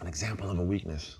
[0.00, 1.16] an example of a weakness.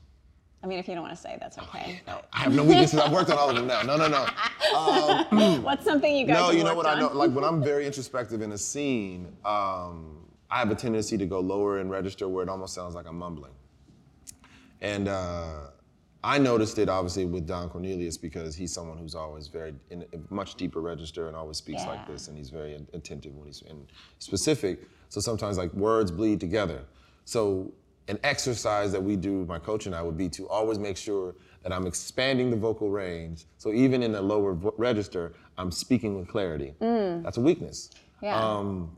[0.62, 2.01] I mean, if you don't want to say, that's okay.
[2.07, 2.99] No, I have no weaknesses.
[2.99, 3.83] I've worked on all of them now.
[3.83, 5.61] No, no, no.
[5.62, 6.37] What's something you guys?
[6.37, 7.09] No, you know what I know?
[7.12, 11.38] Like when I'm very introspective in a scene, um, I have a tendency to go
[11.38, 13.53] lower in register where it almost sounds like I'm mumbling.
[14.81, 15.68] And uh,
[16.25, 20.35] I noticed it obviously with Don Cornelius because he's someone who's always very in a
[20.35, 23.87] much deeper register and always speaks like this, and he's very attentive when he's and
[24.18, 24.88] specific.
[25.09, 26.83] So sometimes like words bleed together.
[27.25, 27.73] So
[28.09, 31.35] an exercise that we do, my coach and I, would be to always make sure
[31.62, 33.44] that I'm expanding the vocal range.
[33.59, 36.75] So even in a lower vo- register, I'm speaking with clarity.
[36.81, 37.90] That's a weakness.
[38.23, 38.40] Yeah.
[38.40, 38.90] Um,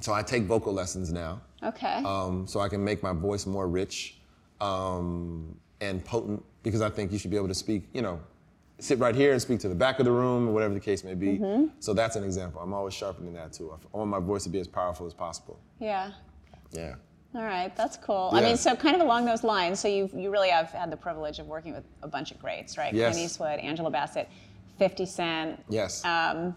[0.00, 2.02] so I take vocal lessons now okay.
[2.04, 4.18] um, so I can make my voice more rich
[4.60, 8.20] um, and potent because I think you should be able to speak, you know,
[8.78, 11.04] sit right here and speak to the back of the room or whatever the case
[11.04, 11.40] may be.
[11.80, 12.60] So that's an example.
[12.60, 13.72] I'm always sharpening that too.
[13.72, 15.58] I want my voice to be as powerful as possible.
[15.78, 16.12] yeah.
[16.72, 16.94] Yeah.
[17.34, 18.30] All right, that's cool.
[18.32, 20.96] I mean, so kind of along those lines, so you you really have had the
[20.96, 22.94] privilege of working with a bunch of greats, right?
[22.94, 23.14] Yes.
[23.14, 24.28] Clint Eastwood, Angela Bassett,
[24.78, 25.64] 50 Cent.
[25.68, 26.04] Yes.
[26.04, 26.56] Um,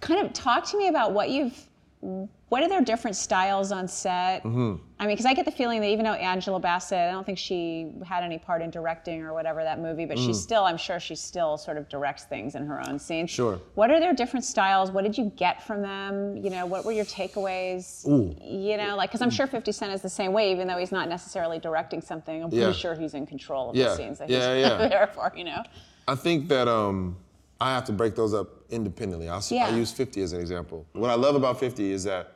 [0.00, 1.67] kind of talk to me about what you've
[2.00, 4.76] what are their different styles on set Mm-hmm.
[5.00, 7.38] i mean because i get the feeling that even though angela bassett i don't think
[7.38, 10.26] she had any part in directing or whatever that movie but Mm.
[10.26, 13.60] she's still i'm sure she still sort of directs things in her own scenes Sure.
[13.74, 16.92] what are their different styles what did you get from them you know what were
[16.92, 18.34] your takeaways Ooh.
[18.40, 20.92] you know like because i'm sure 50 cent is the same way even though he's
[20.92, 23.88] not necessarily directing something i'm pretty sure he's in control of Yeah.
[23.88, 24.88] the scenes that Yeah, he's yeah.
[24.88, 25.62] there for you know
[26.06, 27.16] I think that um,
[27.60, 29.28] I have to break those up independently.
[29.28, 29.66] I'll, Yeah.
[29.66, 30.86] I'll use 50 as an example.
[30.92, 32.34] What I love about 50 is that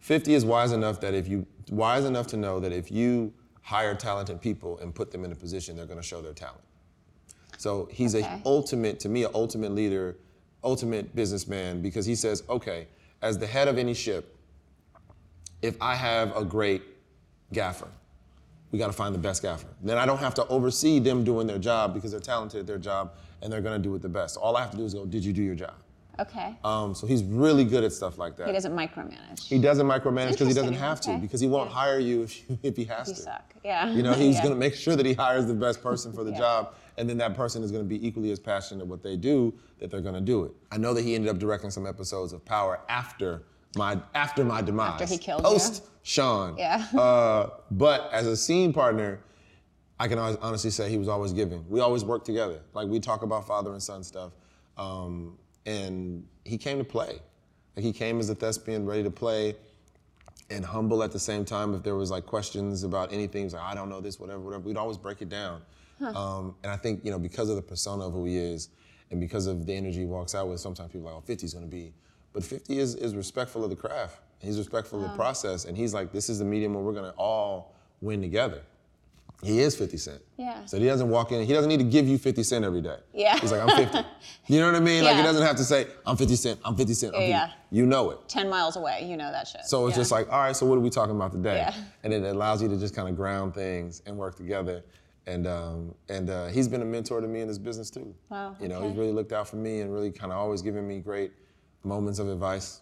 [0.00, 3.94] 50 is wise enough that if you wise enough to know that if you hire
[3.94, 6.60] talented people and put them in a position, they're going to show their talent.
[7.58, 8.24] So he's Okay.
[8.26, 10.16] a ultimate, to me, an ultimate leader,
[10.64, 12.88] ultimate businessman because he says, okay,
[13.22, 14.36] as the head of any ship,
[15.60, 16.82] if I have a great
[17.52, 17.86] gaffer,
[18.72, 19.68] we got to find the best gaffer.
[19.82, 22.78] Then I don't have to oversee them doing their job because they're talented at their
[22.78, 24.36] job and they're going to do it the best.
[24.36, 25.74] All I have to do is go, did you do your job?
[26.18, 26.54] Okay.
[26.62, 28.46] Um, so he's really good at stuff like that.
[28.46, 29.44] he doesn't micromanage.
[29.46, 31.76] He doesn't micromanage because he doesn't have to because he won't Yeah.
[31.76, 33.20] hire you if, you, if he has you to.
[33.20, 33.54] suck.
[33.64, 33.90] Yeah.
[33.90, 34.42] You know, he's Yeah.
[34.42, 36.38] going to make sure that he hires the best person for the Yeah.
[36.38, 39.16] job, and then that person is going to be equally as passionate at what they
[39.16, 40.52] do that they're going to do it.
[40.70, 43.42] I know that he ended up directing some episodes of Power after
[43.76, 45.00] my after my demise.
[45.00, 45.48] After he killed you?
[45.48, 46.56] Post Shawn.
[46.58, 46.86] Yeah.
[46.98, 49.20] Uh, but as a scene partner,
[49.98, 51.64] I can hon- honestly say he was always giving.
[51.68, 52.60] We always worked together.
[52.74, 54.32] Like we talk about father and son stuff,
[54.76, 57.20] um, and he came to play.
[57.76, 59.56] Like he came as a thespian, ready to play
[60.50, 61.74] and humble at the same time.
[61.74, 64.62] If there was like questions about anything, like, I don't know this, whatever, whatever.
[64.64, 65.62] We'd always break it down.
[66.00, 68.70] Um, and I think, you know, because of the persona of who he is
[69.12, 71.54] and because of the energy he walks out with, sometimes people are like, oh, 50's
[71.54, 71.92] gonna be.
[72.32, 74.18] But 50 is, is respectful of the craft.
[74.42, 75.64] He's respectful of the process.
[75.64, 78.62] And he's like, this is the medium where we're gonna all win together.
[79.42, 80.20] He is 50 Cent.
[80.36, 80.64] Yeah.
[80.66, 82.98] So he doesn't walk in, he doesn't need to give you 50 Cent every day.
[83.12, 83.38] Yeah.
[83.40, 83.98] He's like, I'm 50.
[84.46, 85.02] you know what I mean?
[85.02, 85.24] Like he Yeah.
[85.26, 87.28] doesn't have to say, I'm 50 Cent, I'm 50 Cent, I'm 50.
[87.30, 87.50] Yeah.
[87.70, 88.28] You know it.
[88.28, 89.62] Ten miles away, you know that shit.
[89.64, 90.00] So it's Yeah.
[90.02, 91.56] just like, all right, so what are we talking about today?
[91.56, 91.74] Yeah.
[92.04, 94.84] And it allows you to just kind of ground things and work together.
[95.26, 98.12] And um, and uh, he's been a mentor to me in this business too.
[98.28, 98.88] Wow, You know, okay.
[98.88, 101.32] he's really looked out for me and really kind of always given me great
[101.84, 102.80] moments of advice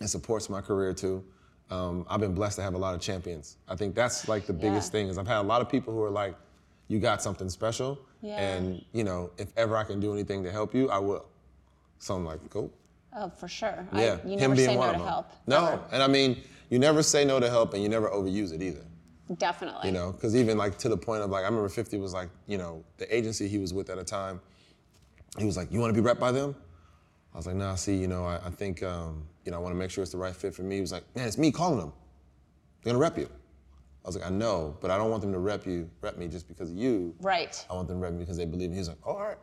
[0.00, 1.24] and supports my career too.
[1.70, 3.56] Um, I've been blessed to have a lot of champions.
[3.68, 5.00] I think that's like the biggest Yeah.
[5.00, 6.36] thing is I've had a lot of people who are like,
[6.88, 8.36] you got something special, Yeah.
[8.40, 11.26] and you know, if ever I can do anything to help you, I will.
[11.98, 12.70] So I'm like, cool.
[13.12, 13.88] Oh, for sure.
[13.92, 15.26] Yeah, I, you him never being say one no of to help.
[15.48, 15.82] No, ever.
[15.90, 18.84] and I mean, you never say no to help, and you never overuse it either.
[19.38, 19.88] Definitely.
[19.88, 22.28] You know, because even like to the point of like, I remember 50 was like,
[22.46, 24.40] you know, the agency he was with at a time,
[25.38, 26.54] he was like, you want to be rep by them?
[27.36, 29.74] I was like, nah, see, you know, I, I think, um, you know, I want
[29.74, 30.76] to make sure it's the right fit for me.
[30.76, 31.92] He was like, man, it's me calling them.
[32.82, 33.26] They're gonna rep you.
[33.26, 36.28] I was like, I know, but I don't want them to rep you, rep me
[36.28, 37.14] just because of you.
[37.20, 37.62] Right.
[37.68, 38.76] I want them to rep me because they believe me.
[38.76, 39.36] He was like, oh, all right,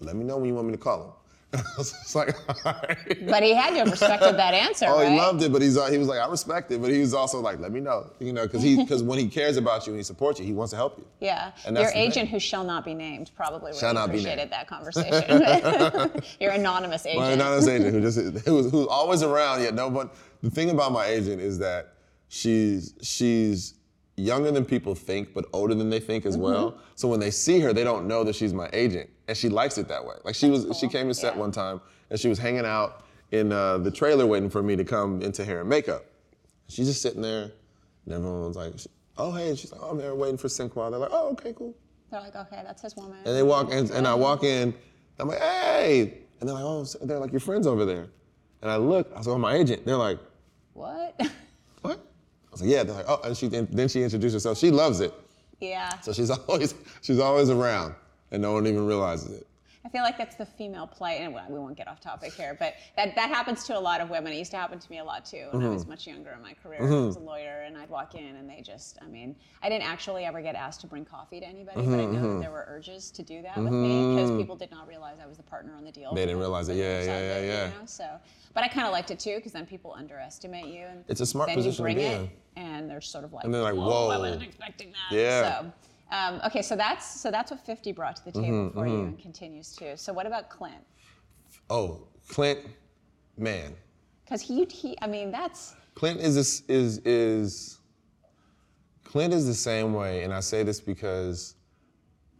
[0.00, 1.12] let me know when you want me to call them.
[2.14, 2.34] Like,
[2.64, 3.26] all right.
[3.28, 5.10] But he had to have respected that answer, Oh, right?
[5.12, 7.12] he loved it, but he's uh, he was like, I respect it, but he was
[7.14, 9.92] also like, let me know, you know, because he because when he cares about you
[9.92, 11.06] and he supports you, he wants to help you.
[11.20, 11.52] Yeah.
[11.70, 14.52] Your agent, who shall not be named, probably Shall not be appreciated named.
[14.52, 16.22] that conversation.
[16.40, 17.20] Your anonymous agent.
[17.20, 20.10] My anonymous agent, who just who was who's always around, yet no one.
[20.42, 21.94] The thing about my agent is that
[22.28, 23.74] she's she's
[24.16, 26.44] younger than people think, but older than they think as Mm-hmm.
[26.44, 26.78] well.
[26.94, 29.78] So when they see her, they don't know that she's my agent, and she likes
[29.78, 30.16] it that way.
[30.24, 31.40] Like she was, she came to set Yeah.
[31.40, 34.84] one time, and she was hanging out in uh, the trailer waiting for me to
[34.84, 36.04] come into hair and makeup.
[36.68, 37.44] She's just sitting there,
[38.04, 38.74] and everyone was like,
[39.16, 41.52] "Oh hey," and she's like, "Oh, I'm here waiting for Sinqua." They're like, "Oh, okay,
[41.56, 41.74] cool."
[42.10, 43.18] They're like, okay, that's his woman.
[43.24, 44.74] And they walk in, and I walk in.
[45.20, 48.08] I'm like, "Hey," and they're like, "Oh," they're like, "Your friend's over there."
[48.62, 50.18] And I look, I was like, "Oh, my agent." They're like,
[50.72, 51.14] what?
[51.82, 54.58] "What?" I was like, "Yeah." They're like, "Oh," and she and then she introduced herself.
[54.58, 55.14] She loves it,
[55.60, 56.00] yeah.
[56.00, 57.94] so she's always she's always around,
[58.30, 59.46] and no one even realizes it.
[59.82, 62.74] I feel like that's the female plight, and we won't get off topic here, but
[62.96, 64.30] that, that happens to a lot of women.
[64.30, 65.72] It used to happen to me a lot too when I Mm-hmm.
[65.72, 66.80] was much younger in my career.
[66.82, 69.86] I was a lawyer, and I'd walk in, and they just, I mean, I didn't
[69.88, 72.50] actually ever get asked to bring coffee to anybody, but I Mm-hmm, know that there
[72.50, 75.42] were urges to do that with me because people did not realize I was the
[75.44, 76.14] partner on the deal.
[76.14, 76.76] They didn't realize it.
[76.76, 77.64] Yeah, yeah, yeah, yeah.
[77.64, 77.86] You know?
[77.86, 78.04] So,
[78.52, 80.84] but I kind of liked it too because then people underestimate you.
[80.88, 82.20] And It's a smart then position to you bring be it,
[82.56, 82.62] in.
[82.62, 85.16] and they're sort of like, And they're like, I "Whoa." wasn't expecting that.
[85.16, 85.62] Yeah.
[85.62, 85.72] So,
[86.10, 89.04] um, okay, so that's so that's what 50 brought to the table Mm-hmm, for you
[89.04, 89.96] and continues to.
[89.96, 90.84] So what about Clint?
[91.68, 92.60] Oh, Clint,
[93.38, 93.74] man,
[94.24, 97.80] Because he, he, I mean, that's Clint is this, is is
[99.04, 101.56] Clint is the same way, and I say this because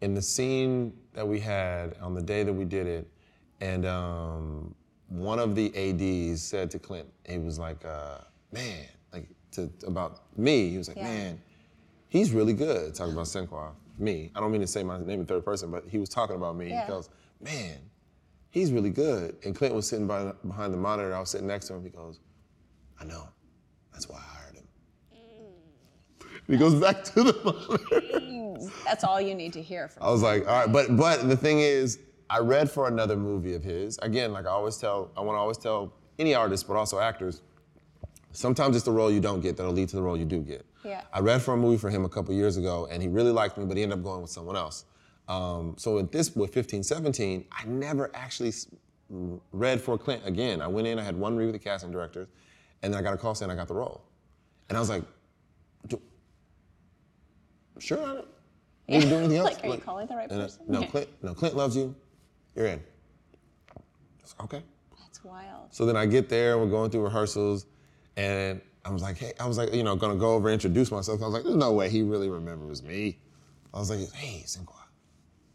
[0.00, 3.08] in the scene that we had on the day that we did it,
[3.60, 4.74] and um,
[5.08, 8.18] one of the ads said to Clint, he was like, uh,
[8.52, 11.04] "Man," like to about me, he was like, Yeah.
[11.04, 11.42] "Man,
[12.10, 14.30] he's really good." Talking about Sinqua, me.
[14.34, 16.56] I don't mean to say my name in third person, but he was talking about
[16.56, 16.68] me.
[16.68, 16.84] Yeah.
[16.84, 17.08] He goes,
[17.40, 17.78] "Man,
[18.50, 21.14] he's really good." And Clint was sitting by, behind the monitor.
[21.14, 21.82] I was sitting next to him.
[21.82, 22.20] He goes,
[23.00, 23.26] "I know.
[23.92, 24.68] That's why I hired him."
[26.46, 28.70] He goes back to the monitor.
[28.84, 30.02] that's all you need to hear from.
[30.02, 33.54] I was like, all right, but but the thing is, I read for another movie
[33.54, 33.98] of his.
[34.02, 37.42] Again, like I always tell, I want to always tell any artist, but also actors.
[38.32, 40.64] Sometimes it's the role you don't get that'll lead to the role you do get.
[40.84, 41.02] Yeah.
[41.12, 43.58] I read for a movie for him a couple years ago, and he really liked
[43.58, 44.84] me, but he ended up going with someone else.
[45.28, 48.52] Um, so at this, with 15, 17, I never actually
[49.52, 50.60] read for Clint again.
[50.60, 52.28] I went in, I had one read with the casting directors,
[52.82, 54.02] and then I got a call saying I got the role,
[54.68, 55.02] and I was like,
[57.78, 58.28] sure, I don't
[58.88, 59.54] need to do anything else.
[59.54, 60.62] Like, are you calling the right person?
[60.66, 60.86] No, Yeah.
[60.90, 61.08] Clint.
[61.22, 61.94] No, Clint loves you.
[62.54, 62.80] You're in.
[63.70, 63.80] I
[64.42, 64.62] like, okay.
[64.98, 65.72] That's wild.
[65.72, 67.66] So then I get there, we're going through rehearsals,
[68.16, 70.90] and I was like, hey, I was like, you know, gonna go over and introduce
[70.90, 71.20] myself.
[71.22, 73.18] I was like, there's no way he really remembers me.
[73.74, 74.74] I was like, hey, Sinqua,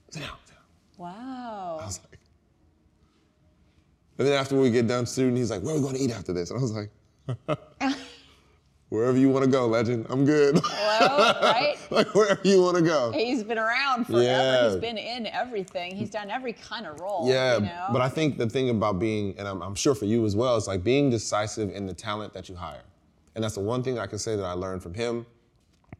[0.09, 0.63] sit down, sit down.
[0.97, 1.79] Wow.
[1.81, 2.19] I was like,
[4.17, 6.11] And then after we get done shooting, he's like, "Where are we going to eat
[6.11, 7.59] after this?" And I was like,
[8.89, 10.05] "Wherever you want to go, legend.
[10.09, 10.61] I'm good.
[10.63, 11.75] Hello, right?
[11.91, 14.23] like wherever you want to go." He's been around forever.
[14.23, 14.69] Yeah.
[14.69, 15.97] He's been in everything.
[15.97, 17.27] He's done every kind of role.
[17.27, 17.87] Yeah, you know?
[17.91, 20.55] but I think the thing about being, and I'm, I'm sure for you as well,
[20.55, 22.83] is like being decisive in the talent that you hire.
[23.35, 25.25] And that's the one thing I can say that I learned from him,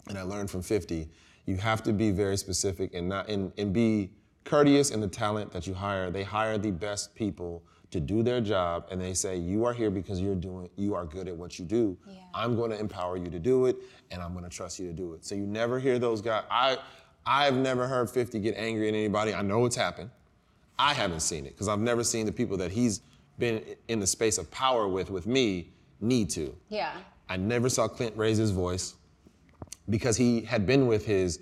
[0.07, 1.07] and I learned from 50.
[1.45, 4.11] You have to be very specific and not and, and be
[4.45, 6.09] courteous in the talent that you hire.
[6.09, 9.89] They hire the best people to do their job, and they say you are here
[9.91, 11.97] because you're doing, you are good at what you do.
[12.07, 12.15] Yeah.
[12.33, 13.77] I'm going to empower you to do it,
[14.11, 15.23] and I'm going to trust you to do it.
[15.25, 16.43] So you never hear those guys.
[16.49, 16.77] I,
[17.25, 19.33] I've never heard 50 get angry at anybody.
[19.33, 20.09] I know it's happened.
[20.77, 23.01] I haven't seen it because I've never seen the people that he's
[23.39, 25.69] been in the space of power with with me
[26.01, 26.55] need to.
[26.69, 26.91] yeah.
[27.29, 28.95] I never saw Clint raise his voice
[29.89, 31.39] because he had been with his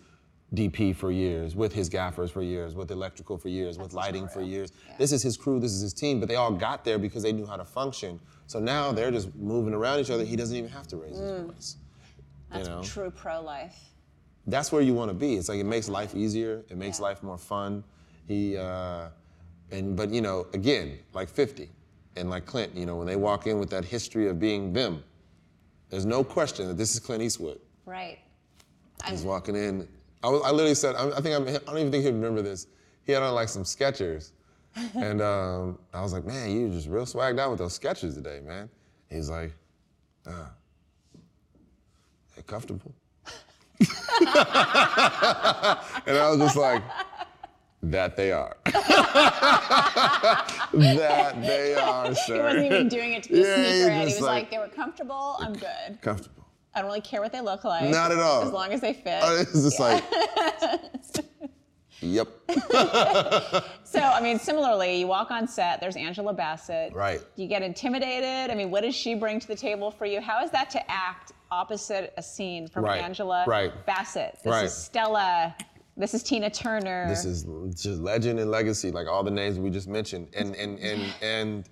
[0.54, 4.42] DP for years, with his gaffers for years, with electrical for years, with lighting for
[4.42, 4.72] years.
[5.00, 7.32] This is his crew, this is his team, but they all got there because they
[7.32, 8.20] knew how to function.
[8.46, 10.24] So now they're just moving around each other.
[10.24, 11.78] He doesn't even have to raise his voice.
[12.52, 12.84] That's you know?
[12.84, 13.76] true pro life.
[14.46, 15.36] that's where you want to be.
[15.36, 16.64] It's like it makes life easier.
[16.70, 17.84] It makes life more fun.
[18.28, 19.08] He uh,
[19.72, 21.70] and but you know again like 50
[22.16, 25.04] and like Clint, you know when they walk in with that history of being them,
[25.94, 27.60] there's no question that this is Clint Eastwood.
[27.86, 28.18] Right.
[29.08, 29.88] He's walking in.
[30.24, 32.42] I, was, I literally said I, I think I'm, I don't even think he'd remember
[32.42, 32.66] this.
[33.06, 34.32] He had on like some Skechers,
[34.96, 38.40] and um, I was like, man, you just real swagged out with those Skechers today,
[38.44, 38.70] man.
[39.08, 39.54] He's like,
[40.26, 40.48] uh,
[42.36, 42.96] they comfortable.
[43.80, 43.88] and
[46.18, 46.82] I was just like,
[47.84, 48.56] that they are.
[50.74, 52.36] that they are, sir.
[52.36, 54.00] He wasn't even doing it to be Yeah, a sneakerhead.
[54.00, 55.36] He was like, like- they were comfortable.
[55.40, 56.00] I'm good.
[56.02, 56.46] Comfortable.
[56.76, 57.88] I don't really care what they look like.
[57.90, 58.42] Not at all.
[58.42, 59.22] As long as they fit.
[59.22, 60.04] Uh, It's just like,
[62.02, 62.28] yep.
[63.84, 66.92] So, I mean, similarly, you walk on set, there's Angela Bassett.
[66.94, 67.22] Right.
[67.36, 68.50] You get intimidated?
[68.50, 70.20] I mean, what does she bring to the table for you?
[70.20, 73.72] How is that to act opposite a scene from Right, Angela right.
[73.86, 74.40] Bassett?
[74.44, 74.66] This Right.
[74.66, 75.56] is Stella.
[75.96, 77.08] This is Tina Turner.
[77.08, 77.44] This is
[77.76, 81.70] just legend and legacy, like all the names we just mentioned, and and and and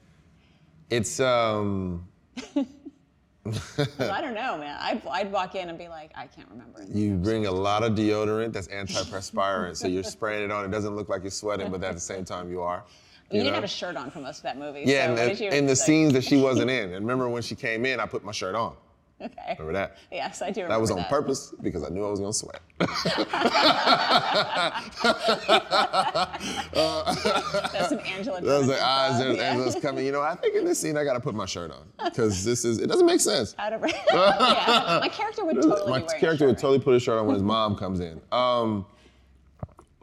[0.92, 2.08] it's um
[2.56, 4.78] I don't know, man.
[4.80, 6.84] I'd, I'd walk in and be like, I can't remember.
[6.88, 10.66] you bring a lot of deodorant that's antiperspirant, so you're spraying it on.
[10.66, 12.84] It doesn't look like you're sweating, but at the same time you are.
[13.32, 13.56] You, didn't know?
[13.56, 14.84] have a shirt on for most of that movie.
[14.86, 16.94] Yeah, so and, the, and the scenes that she wasn't in.
[16.94, 18.76] And remember when she came in, I put my shirt on.
[19.32, 19.56] Okay.
[19.60, 19.98] Remember that?
[20.12, 21.10] Yes, I do remember That was on that.
[21.10, 22.62] purpose because I knew I was gonna sweat.
[27.72, 29.44] That's some Angela like, Bassett ah, there's yeah.
[29.44, 30.06] Angela's coming.
[30.06, 32.66] You know, I think in this scene I gotta put my shirt on because this
[32.66, 33.56] is it doesn't make sense.
[33.60, 37.20] Out of yeah, my character would totally my character a would totally put his shirt
[37.20, 38.20] on when his mom comes in.
[38.32, 38.86] Um,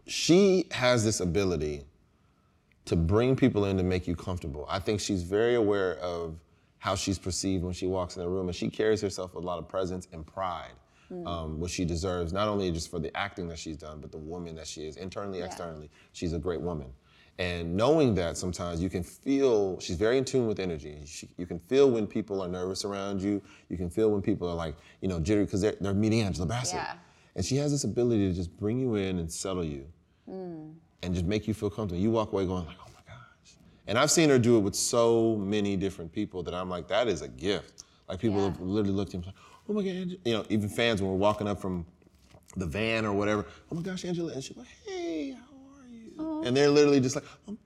[0.06, 1.84] she has this ability
[2.86, 4.66] to bring people in to make you comfortable.
[4.68, 6.36] I think she's very aware of
[6.78, 9.46] how she's perceived when she walks in a room, and she carries herself with a
[9.46, 10.72] lot of presence and pride,
[11.26, 14.18] um, which she deserves not only just for the acting that she's done, but the
[14.18, 15.90] woman that she is, internally, externally.
[16.12, 16.88] She's a great woman.
[17.40, 20.98] And knowing that sometimes you can feel, she's very in tune with energy.
[21.06, 23.40] She, you can feel when people are nervous around you.
[23.68, 26.46] You can feel when people are like, you know, jittery because they're, they're meeting Angela
[26.46, 26.80] Bassett.
[26.80, 26.94] Yeah.
[27.36, 29.86] And she has this ability to just bring you in and settle you
[31.02, 32.02] and just make you feel comfortable.
[32.02, 32.76] You walk away going like.
[33.88, 37.08] And I've seen her do it with so many different people that I'm like, that
[37.08, 37.84] is a gift.
[38.08, 38.44] Like people Yeah.
[38.50, 39.34] have literally looked at me like,
[39.68, 40.20] oh my God, Angela.
[40.24, 41.84] you know, even fans when we're walking up from
[42.56, 45.38] the van or whatever, oh my gosh, Angela, and she's like, hey, how
[45.80, 46.42] are you?
[46.44, 47.58] And they're literally just like, I'm,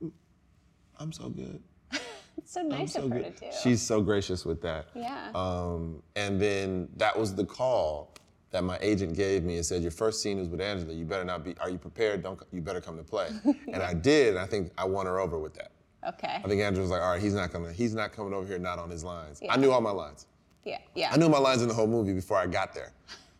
[0.99, 1.61] I'm so good.
[1.93, 2.03] It's
[2.53, 3.37] so I'm nice so of her good.
[3.37, 3.51] to do.
[3.63, 4.87] She's so gracious with that.
[4.95, 5.31] Yeah.
[5.35, 8.15] Um, and then that was the call
[8.51, 10.93] that my agent gave me and said, your first scene is with Angela.
[10.93, 12.23] You better not be, are you prepared?
[12.23, 13.29] Don't, you better come to play.
[13.73, 15.73] and I did, and I think I won her over with that.
[16.09, 16.41] Okay.
[16.45, 18.59] I think Andrew was like, all right, he's not gonna, he's not coming over here
[18.59, 19.41] not on his lines.
[19.43, 19.53] Yeah.
[19.53, 20.27] I knew all my lines.
[20.65, 20.79] yeah.
[20.95, 21.11] Yeah.
[21.13, 22.93] I knew my lines in the whole movie before I got there.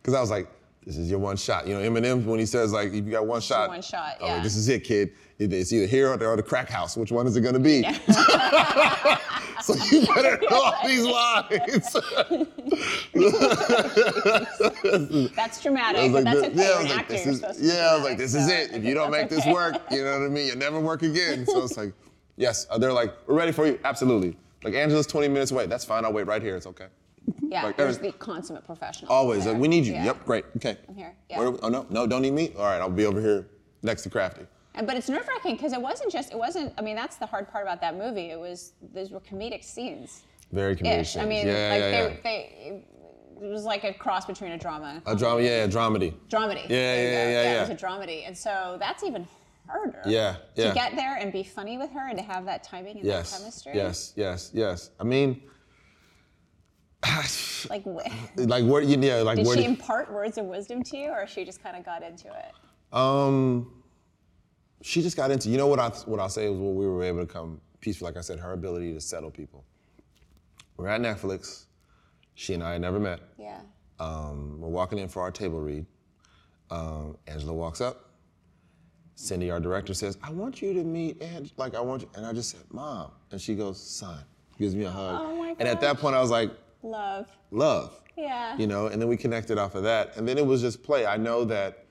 [0.03, 0.47] Cause I was like,
[0.85, 1.65] this is your one shot.
[1.65, 3.69] You know, Eminem, when he says like, if you got one shot.
[3.69, 4.43] one shot, I'm like, yeah.
[4.43, 5.13] this is it, kid.
[5.39, 6.97] It's either here or the, or the crack house.
[6.97, 7.79] Which one is it gonna be?
[7.79, 7.97] Yeah.
[9.61, 11.95] so you better know all these lines.
[15.35, 16.51] That's dramatic, like, that's okay.
[16.53, 18.73] yeah, I was like, this is, yeah, I was like, this is it.
[18.73, 20.47] If you don't make this work, you know what I mean?
[20.47, 21.45] You'll never work again.
[21.45, 21.93] So it's like,
[22.37, 22.67] yes.
[22.69, 23.79] Uh, They're like, we're ready for you.
[23.83, 24.37] Absolutely.
[24.63, 25.65] Like Angela's 20 minutes away.
[25.65, 26.05] That's fine.
[26.05, 26.55] I'll wait right here.
[26.55, 26.87] It's okay.
[27.41, 29.11] Yeah, Like, there's the consummate professional.
[29.11, 29.45] Always.
[29.45, 29.93] Like, we need you.
[29.93, 30.05] Yeah.
[30.05, 30.25] Yep.
[30.25, 30.45] Great.
[30.57, 30.77] Okay.
[30.89, 31.15] I'm here.
[31.29, 31.39] Yeah.
[31.39, 32.51] Where oh no, no, don't need me.
[32.57, 33.47] All right, I'll be over here
[33.81, 34.45] next to Crafty.
[34.75, 37.25] And, but it's nerve wracking because it wasn't just, it wasn't, I mean, that's the
[37.27, 38.31] hard part about that movie.
[38.31, 40.23] It was, those were comedic scenes.
[40.51, 41.01] Very comedic.
[41.01, 41.15] Ish.
[41.15, 41.29] I scenes.
[41.29, 42.15] mean, yeah, like yeah, they, yeah.
[43.39, 46.13] they, it was like a cross between a drama A drama, yeah, a dramedy.
[46.29, 46.67] dramedy.
[46.69, 47.29] Yeah, you yeah, go.
[47.29, 47.59] yeah, It yeah.
[47.61, 48.25] was a dramedy.
[48.27, 49.27] And so that's even
[49.73, 50.01] harder.
[50.05, 50.69] Yeah, yeah.
[50.69, 53.31] To get there and be funny with her and to have that timing and yes,
[53.31, 53.71] that chemistry.
[53.75, 54.91] yes, yes, yes.
[54.99, 55.41] I mean,
[57.69, 57.83] Like,
[58.37, 61.09] like where you yeah, like did where she did- impart words of wisdom to you,
[61.09, 62.95] or she just kind of got into it?
[62.95, 63.83] Um,
[64.81, 65.49] she just got into.
[65.49, 68.05] You know what I what I'll say was what we were able to come peaceful.
[68.05, 69.63] Like I said, her ability to settle people.
[70.77, 71.65] We're at Netflix.
[72.35, 73.19] She and I had never met.
[73.37, 73.59] Yeah.
[73.99, 75.85] Um, we're walking in for our table read.
[76.71, 78.09] Um, Angela walks up.
[79.15, 82.25] Cindy, our director, says, "I want you to meet Ang Like I want you." And
[82.25, 84.23] I just said, "Mom," and she goes, "Son."
[84.59, 85.21] Gives me a hug.
[85.21, 86.51] Oh my and at that point, I was like,
[86.83, 87.27] Love.
[87.51, 88.55] "Love." Yeah.
[88.57, 91.03] you know and then we connected off of that and then it was just play
[91.07, 91.85] i know that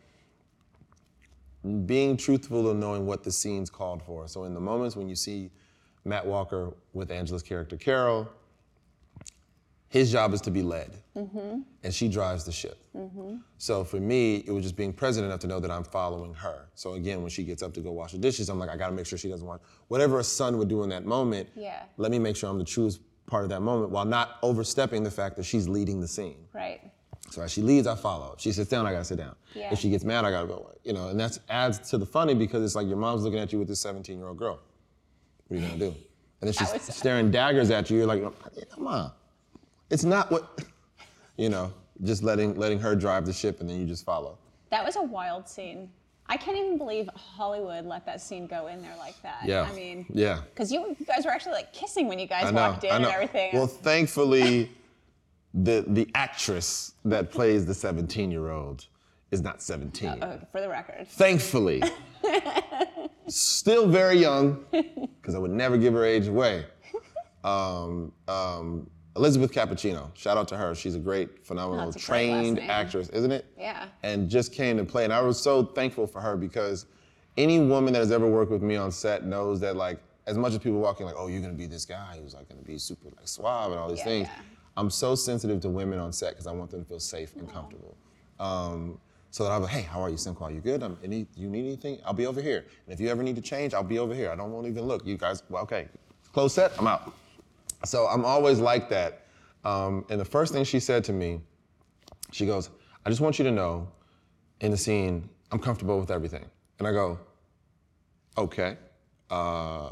[1.84, 5.16] being truthful and knowing what the scene's called for so in the moments when you
[5.16, 5.50] see
[6.04, 8.28] matt walker with angela's character carol
[9.92, 11.60] his job is to be led mm-hmm.
[11.84, 13.36] and she drives the ship mm-hmm.
[13.58, 16.66] so for me it was just being present enough to know that i'm following her
[16.74, 18.94] so again when she gets up to go wash the dishes i'm like i gotta
[18.94, 21.82] make sure she doesn't want whatever a son would do in that moment Yeah.
[21.98, 25.10] let me make sure i'm the truest part of that moment while not overstepping the
[25.10, 26.80] fact that she's leading the scene Right.
[27.30, 28.32] so as she leads, I follow.
[28.34, 29.36] If she sits down, I gotta sit down.
[29.54, 29.72] Yeah.
[29.72, 30.70] If she gets mad, I gotta go.
[30.84, 33.52] You know, and that adds to the funny because it's like your mom's looking at
[33.52, 34.58] you with this 17 year old girl.
[35.46, 35.94] What are you gonna do?
[36.40, 37.98] And then she's staring daggers at you.
[37.98, 38.34] You're like, oh,
[38.74, 39.12] come on.
[39.92, 40.62] It's not what,
[41.36, 41.70] you know,
[42.02, 44.38] just letting letting her drive the ship and then you just follow.
[44.70, 45.90] That was a wild scene.
[46.26, 49.42] I can't even believe Hollywood let that scene go in there like that.
[49.44, 49.68] Yeah.
[49.70, 50.40] I mean, yeah.
[50.48, 52.70] because you, guys were actually like kissing when you guys know.
[52.70, 53.50] walked in and everything.
[53.52, 54.70] Well, thankfully,
[55.52, 58.86] the the actress that plays the 17 year old
[59.30, 60.08] is not 17.
[60.08, 61.06] Uh, for the record.
[61.06, 61.82] Thankfully.
[63.28, 66.64] Still very young, because I would never give her age away.
[67.44, 70.74] Um, um, Elizabeth Cappuccino, shout out to her.
[70.74, 73.44] She's a great, phenomenal, a trained actress, isn't it?
[73.58, 73.88] Yeah.
[74.02, 75.04] And just came to play.
[75.04, 76.86] And I was so thankful for her because
[77.36, 80.52] any woman that has ever worked with me on set knows that, like, as much
[80.52, 83.08] as people walking like, oh, you're gonna be this guy who's like gonna be super
[83.16, 84.42] like suave and all these Yeah, things, yeah.
[84.76, 87.52] I'm so sensitive to women on set because I want them to feel safe and
[87.52, 87.96] comfortable.
[88.38, 88.98] Um,
[89.30, 90.54] so that I'm like, hey, how are you, Simqua?
[90.54, 90.82] You good?
[90.82, 91.98] Um, any, you need anything?
[92.04, 92.64] I'll be over here.
[92.86, 94.30] And if you ever need to change, I'll be over here.
[94.30, 95.06] I don't want to even look.
[95.06, 95.88] You guys, well, okay,
[96.32, 97.12] close set, I'm out.
[97.84, 99.26] So I'm always like that.
[99.64, 101.40] Um, and the first thing she said to me,
[102.32, 102.70] she goes,
[103.04, 103.88] I just want you to know
[104.60, 106.44] in the scene, I'm comfortable with everything.
[106.78, 107.18] And I go,
[108.38, 108.76] okay.
[109.30, 109.90] Uh,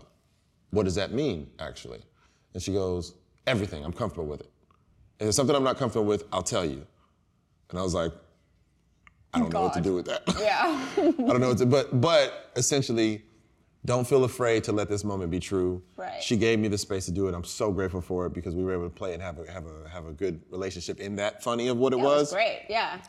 [0.71, 2.01] what does that mean, actually?
[2.55, 3.15] And she goes,
[3.47, 4.51] everything, I'm comfortable with it.
[5.19, 6.87] If there's something I'm not comfortable with, I'll tell you.
[7.71, 8.13] And I was like,
[9.33, 10.23] I don't know what to do with that.
[10.41, 10.87] Yeah.
[10.97, 13.23] I don't know what to, but, but essentially,
[13.87, 15.83] don't feel afraid to let this moment be true.
[15.97, 16.23] Right.
[16.23, 17.35] She gave me the space to do it.
[17.35, 19.65] I'm so grateful for it because we were able to play and have a, have
[19.67, 22.33] a, have a good relationship in that funny of what it That was was.
[22.33, 22.67] great.
[22.69, 23.01] Yeah.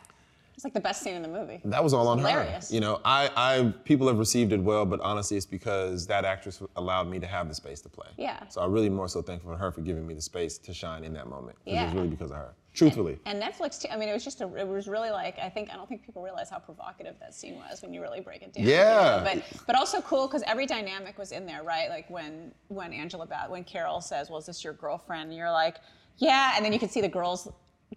[0.54, 1.60] It's like the best scene in the movie.
[1.64, 2.68] That was all on Hilarious.
[2.68, 2.74] her.
[2.74, 6.62] You know, I, I people have received it well, but honestly, it's because that actress
[6.76, 8.08] allowed me to have the space to play.
[8.18, 8.46] Yeah.
[8.48, 11.04] So I'm really more so thankful for her for giving me the space to shine
[11.04, 11.56] in that moment.
[11.56, 11.84] 'cause It Yeah.
[11.86, 12.54] was really because of her.
[12.74, 13.18] Truthfully.
[13.26, 13.88] And Netflix too.
[13.90, 14.56] I mean, it was just a.
[14.56, 17.56] It was really like I think I don't think people realize how provocative that scene
[17.56, 18.64] was when you really break it down.
[18.64, 18.76] you know?
[18.76, 19.22] Yeah.
[19.22, 21.90] But but also cool because every dynamic was in there, right?
[21.90, 25.50] Like when when Angela Bat when Carol says, "Well, is this your girlfriend?" And you're
[25.50, 25.76] like,
[26.16, 27.46] "Yeah," and then you can see the girls.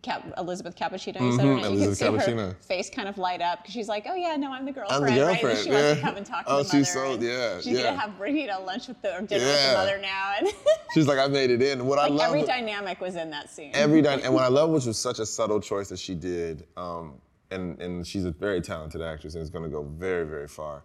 [0.05, 1.57] Cap, Elizabeth Cappuccino, you Mhm, name.
[1.57, 4.35] You can Elizabeth see her face kind of light up because she's like, "Oh yeah,
[4.35, 5.31] no, I'm the girlfriend." I'm the right?
[5.31, 6.01] And girlfriend, she wants to yeah.
[6.01, 6.77] come and talk to Oh, the mother.
[6.77, 7.83] she's so- yeah, She's yeah.
[7.83, 10.47] gonna have know lunch with the or dinner with the mother now, and
[10.93, 11.85] She's like, I made it in.
[11.85, 13.71] What I like love every dynamic was in that scene.
[13.73, 16.65] every dy- and what I love, which was such a subtle choice that she did,
[16.77, 17.15] um,
[17.51, 20.83] and and she's a very talented actress and is going to go very very far.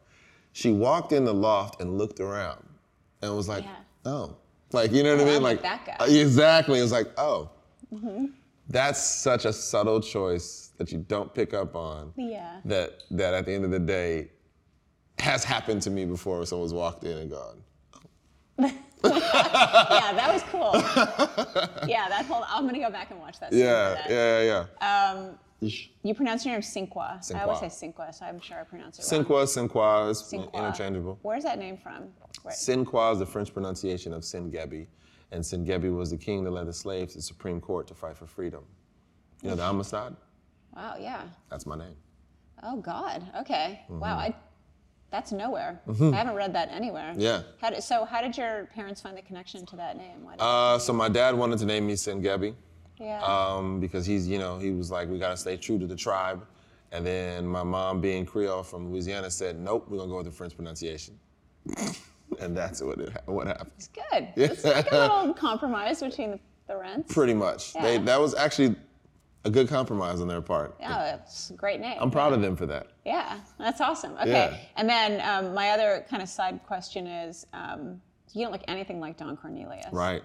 [0.53, 2.67] She walked in the loft and looked around,
[3.23, 3.77] and was like, Yeah.
[4.13, 4.37] oh,
[4.73, 6.07] like you know what I Oh, mean, like like that guy.
[6.09, 6.79] exactly.
[6.79, 7.51] It was like, oh,
[7.95, 8.27] Mm-hmm.
[8.71, 12.13] That's such a subtle choice that you don't pick up on.
[12.17, 12.61] Yeah.
[12.65, 14.31] That that at the end of the day
[15.19, 16.37] has happened to me before.
[16.37, 17.63] Where someone's walked in and gone,
[18.59, 20.71] yeah, that was cool.
[21.89, 22.45] yeah, that whole.
[22.49, 23.51] I'm gonna go back and watch that.
[23.53, 24.11] scene yeah, that.
[24.11, 25.15] yeah, yeah, yeah.
[25.17, 27.35] Um, you pronounce your name Sinqua.
[27.35, 28.09] I always say Sinqua.
[28.09, 29.25] Sinqua, so I'm sure I pronounce it wrong.
[29.25, 31.19] Sinqua, Sinqua is interchangeable.
[31.23, 32.09] Where's that name from?
[32.43, 34.87] Where- Sinqua is the French pronunciation of Sengbe,
[35.33, 38.17] and Sengbe was the king that led the slaves to the Supreme Court to fight
[38.17, 38.65] for freedom.
[39.43, 40.17] You know the Amistad?
[40.75, 40.97] Wow.
[40.99, 41.23] Yeah.
[41.51, 41.97] That's my name.
[42.63, 43.25] Oh God.
[43.41, 43.81] Okay.
[43.85, 44.01] Mm-hmm.
[44.01, 44.17] Wow.
[44.19, 44.35] I.
[45.11, 45.81] That's nowhere.
[45.89, 47.13] I haven't read that anywhere.
[47.17, 47.43] Yeah.
[47.61, 50.23] How did, so how did your parents find the connection to that name?
[50.23, 52.55] Why did- Uh, so my dad wanted to name me Sengbe
[52.97, 53.21] yeah.
[53.25, 56.47] um, because he's, you know, he was like, we gotta stay true to the tribe.
[56.93, 60.33] And then my mom, being Creole from Louisiana, said, nope, we're gonna go with the
[60.33, 61.19] French pronunciation.
[62.41, 63.71] and that's what it, what happened.
[63.77, 64.29] it's good.
[64.37, 67.13] It's like a little compromise between the, rents.
[67.13, 67.73] Pretty much.
[67.75, 68.03] They, Yeah.
[68.05, 68.77] that was actually
[69.45, 70.77] a good compromise on their part.
[70.81, 71.99] Yeah, it's a great name.
[72.01, 72.89] I'm proud of them for that.
[73.05, 74.13] Yeah, that's awesome.
[74.21, 74.31] Okay.
[74.31, 74.57] Yeah.
[74.77, 78.01] And then um, my other kind of side question is um,
[78.33, 79.87] you don't look anything like Don Cornelius.
[79.93, 80.23] Right.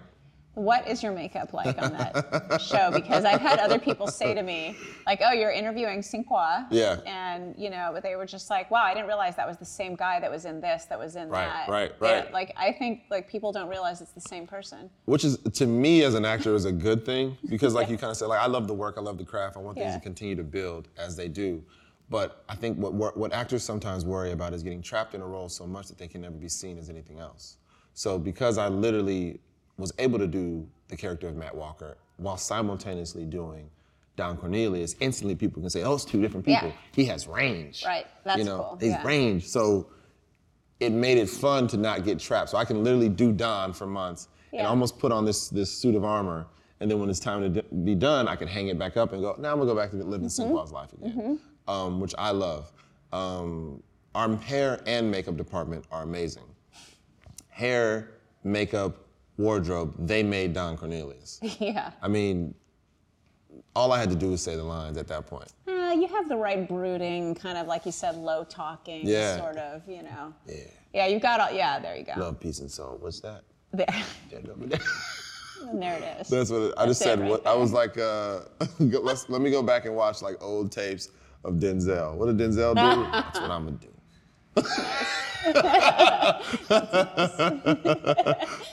[0.56, 2.90] What is your makeup like on that show?
[2.90, 4.74] Because I've had other people say to me,
[5.06, 6.96] like, "Oh, you're interviewing Sinqua," Yeah.
[7.04, 9.66] and you know, but they were just like, "Wow, I didn't realize that was the
[9.66, 12.32] same guy that was in this, that was in Right, that." right, They- right.
[12.32, 14.88] Like, I think like people don't realize it's the same person.
[15.04, 18.10] Which is to me as an actor is a good thing because like you kind
[18.10, 19.98] of said, like I love the work, I love the craft, I want things Yeah.
[19.98, 21.62] to continue to build as they do.
[22.08, 25.26] But I think what, what what actors sometimes worry about is getting trapped in a
[25.26, 27.58] role so much that they can never be seen as anything else.
[27.92, 29.40] So because I literally
[29.78, 33.68] was able to do the character of Matt Walker while simultaneously doing
[34.16, 36.68] Don Cornelius, instantly people can say, "Oh, it's two different people.
[36.68, 36.74] Yeah.
[36.92, 39.06] He has range." Right, that's you know, cool, He's yeah.
[39.06, 39.46] range.
[39.46, 39.88] So
[40.80, 42.48] it made it fun to not get trapped.
[42.50, 45.94] So I can literally do Don for months and almost put on this this suit
[45.94, 46.46] of armor,
[46.80, 49.12] and then when it's time to d- be done, I can hang it back up
[49.12, 49.36] and go.
[49.38, 50.54] Now I'm gonna go back to living Mm-hmm.
[50.54, 52.72] Sinqua's life again, um, which I love.
[53.12, 53.82] Um,
[54.14, 56.44] our hair and makeup department are amazing.
[57.50, 58.12] Hair,
[58.44, 58.96] makeup,
[59.38, 61.40] wardrobe, they made Don Cornelius.
[61.60, 61.90] yeah.
[62.02, 62.54] I mean,
[63.74, 65.52] all I had to do was say the lines at that point.
[65.68, 69.36] Uh, you have the right brooding, kind of like you said, low talking, Yeah.
[69.36, 70.32] sort of, you know.
[70.46, 70.56] Yeah.
[70.94, 71.52] Yeah, you got all.
[71.52, 72.14] Yeah, there you go.
[72.16, 72.96] Love, peace, and soul.
[73.00, 73.42] What's that?
[73.72, 73.86] There,
[74.30, 74.40] there.
[75.68, 76.28] and there it is.
[76.28, 77.20] That's what it, I just said.
[77.20, 78.40] right what, I was like, uh,
[78.78, 81.10] let's let me go back and watch like old tapes
[81.44, 82.14] of Denzel.
[82.14, 83.02] What did Denzel do?
[83.12, 84.62] That's what I'm gonna do.
[85.46, 86.36] I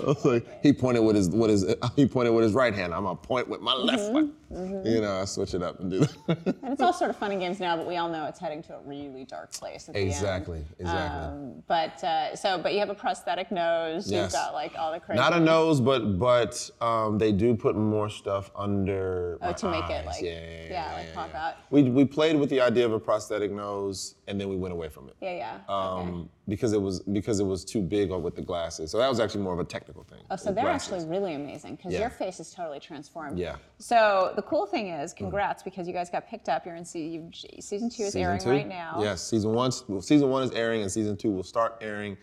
[0.06, 2.94] was like, he pointed with his what his he pointed with his right hand.
[2.94, 4.14] I'm gonna point with my left Mm-hmm.
[4.14, 4.34] one.
[4.86, 6.56] You know, I switch it up and do that.
[6.62, 8.62] And it's all sort of fun and games now, but we all know it's heading
[8.64, 10.10] to a really dark place at the end.
[10.10, 11.22] exactly, exactly.
[11.28, 14.12] Um, but uh, so, but you have a prosthetic nose.
[14.12, 14.26] Yes.
[14.26, 15.20] You've got like all the crazy.
[15.20, 19.40] Not a nose, but but um, they do put more stuff under.
[19.42, 21.56] Oh, to make it, like- yeah, yeah, yeah, yeah, like pop out.
[21.72, 24.90] We we played with the idea of a prosthetic nose, and then we went away
[24.90, 25.16] from it.
[25.20, 25.56] Yeah, yeah.
[25.68, 26.10] okay.
[26.10, 26.30] um,
[26.64, 28.90] because it was because it was too big with the glasses.
[28.90, 30.22] So that was actually more of a technical thing.
[30.32, 30.94] Oh, so they're glasses.
[30.94, 32.00] actually really amazing because Yeah.
[32.00, 33.38] your face is totally transformed.
[33.38, 33.58] Yeah.
[33.80, 35.18] So the cool thing is, mm.
[35.18, 36.66] congrats because you guys got picked up.
[36.66, 38.50] You're in se- season two is Season airing two?
[38.50, 39.00] right now.
[39.02, 39.72] Yes, season one.
[39.90, 42.16] well, Season one is airing, and season two will start airing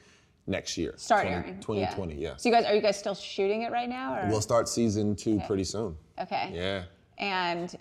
[0.46, 0.94] next year.
[0.96, 1.60] Start 20 airing.
[1.60, 2.14] 2020.
[2.14, 2.20] Yeah.
[2.30, 2.36] Yeah.
[2.38, 4.14] So you guys are you guys still shooting it right now?
[4.14, 4.26] Or?
[4.30, 5.98] We'll start season two pretty soon.
[6.18, 6.50] okay.
[6.54, 6.84] Yeah.
[7.18, 7.76] And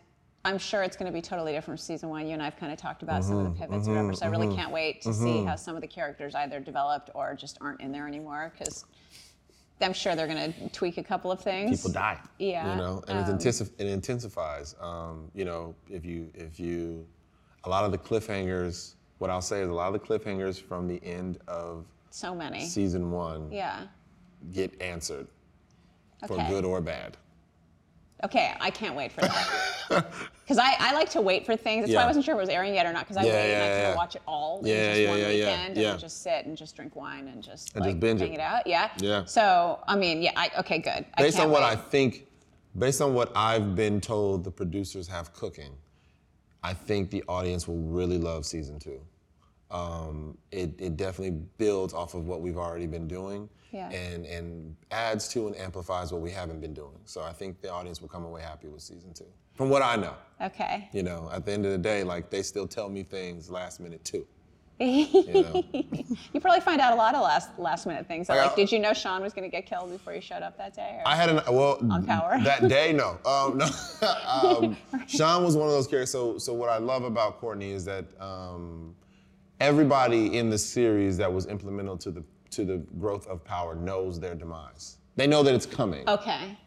[0.46, 2.26] I'm sure it's going to be totally different from season one.
[2.26, 4.14] You and I have kind of talked about some Mm-hmm, of the pivots or whatever.
[4.14, 7.36] So I really can't wait to see how some of the characters either developed or
[7.36, 8.86] just aren't in there anymore because
[9.82, 11.78] I'm sure they're going to tweak a couple of things.
[11.78, 12.20] People die.
[12.38, 14.76] Yeah, You know, and um, it, intensif- it intensifies.
[14.80, 17.06] Um, you know, if you if you,
[17.66, 18.96] a lot of the cliffhangers.
[19.20, 22.66] What I'll say is a lot of the cliffhangers from the end of So many.
[22.66, 23.88] season one Yeah.
[24.54, 25.28] get answered,
[26.26, 27.18] for good or bad.
[28.24, 30.06] Okay, I can't wait for that.
[30.50, 31.84] Because I, I like to wait for things.
[31.86, 33.02] That's why I wasn't sure if it was airing yet or not.
[33.08, 35.02] Because I Yeah, wait and I yeah, kind of watch it all Yeah, in just
[35.02, 35.90] yeah, one yeah, yeah, weekend and yeah.
[35.92, 38.38] then just sit and just drink wine and just And like just binge hang it.
[38.38, 38.66] it out.
[38.66, 38.90] Yeah.
[38.98, 39.26] Yeah.
[39.26, 40.32] So I mean, yeah.
[40.36, 41.06] I, okay, good.
[41.16, 41.70] I based on what wait.
[41.70, 42.26] I think,
[42.76, 45.74] based on what I've been told the producers have cooking,
[46.64, 49.00] I think the audience will really love season two.
[49.72, 53.90] Um, it, it definitely builds off of what we've already been doing Yeah.
[53.92, 56.98] and, and adds to and amplifies what we haven't been doing.
[57.06, 59.26] So I think the audience will come away happy with season two.
[59.54, 60.90] From what I know, Okay.
[60.94, 63.80] you know, at the end of the day, like they still tell me things last
[63.80, 64.26] minute too.
[64.80, 65.66] you
[66.34, 68.30] You probably find out a lot of last last minute things.
[68.30, 70.74] Like, did you know Shawn was going to get killed before you showed up that
[70.74, 70.96] day?
[71.00, 71.04] Or?
[71.06, 72.40] I had an well On Power?
[72.44, 72.94] that day.
[72.94, 73.68] No, um, no.
[74.26, 76.12] um, Shawn was one of those characters.
[76.12, 78.96] So, so what I love about Courtney is that um,
[79.60, 84.20] everybody in the series that was implemental to the to the growth of Power knows
[84.20, 84.98] their demise.
[85.16, 86.08] They know that it's coming.
[86.10, 86.58] okay.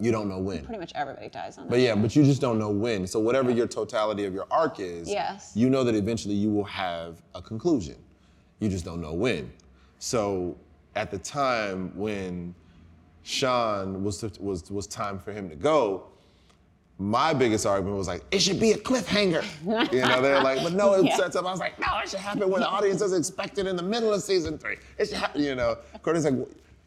[0.00, 0.64] You don't know when.
[0.64, 1.70] Pretty much everybody dies on that.
[1.70, 3.06] But yeah, but you just don't know when.
[3.06, 5.52] So whatever your totality of your arc is, Yes.
[5.54, 7.94] you know that eventually you will have a conclusion.
[8.58, 9.52] You just don't know when.
[10.00, 10.56] So
[10.96, 12.54] at the time when
[13.22, 16.08] Shawn was was was time for him to go,
[17.02, 19.44] my biggest argument was like, it should be a cliffhanger.
[19.92, 21.16] You know, they're like, but no, it Yeah.
[21.16, 21.44] sets up.
[21.46, 23.82] I was like, no, it should happen when the audience doesn't expect it in the
[23.82, 24.76] middle of season three.
[24.98, 25.76] It should happen, you know.
[26.02, 26.34] Courtney's like,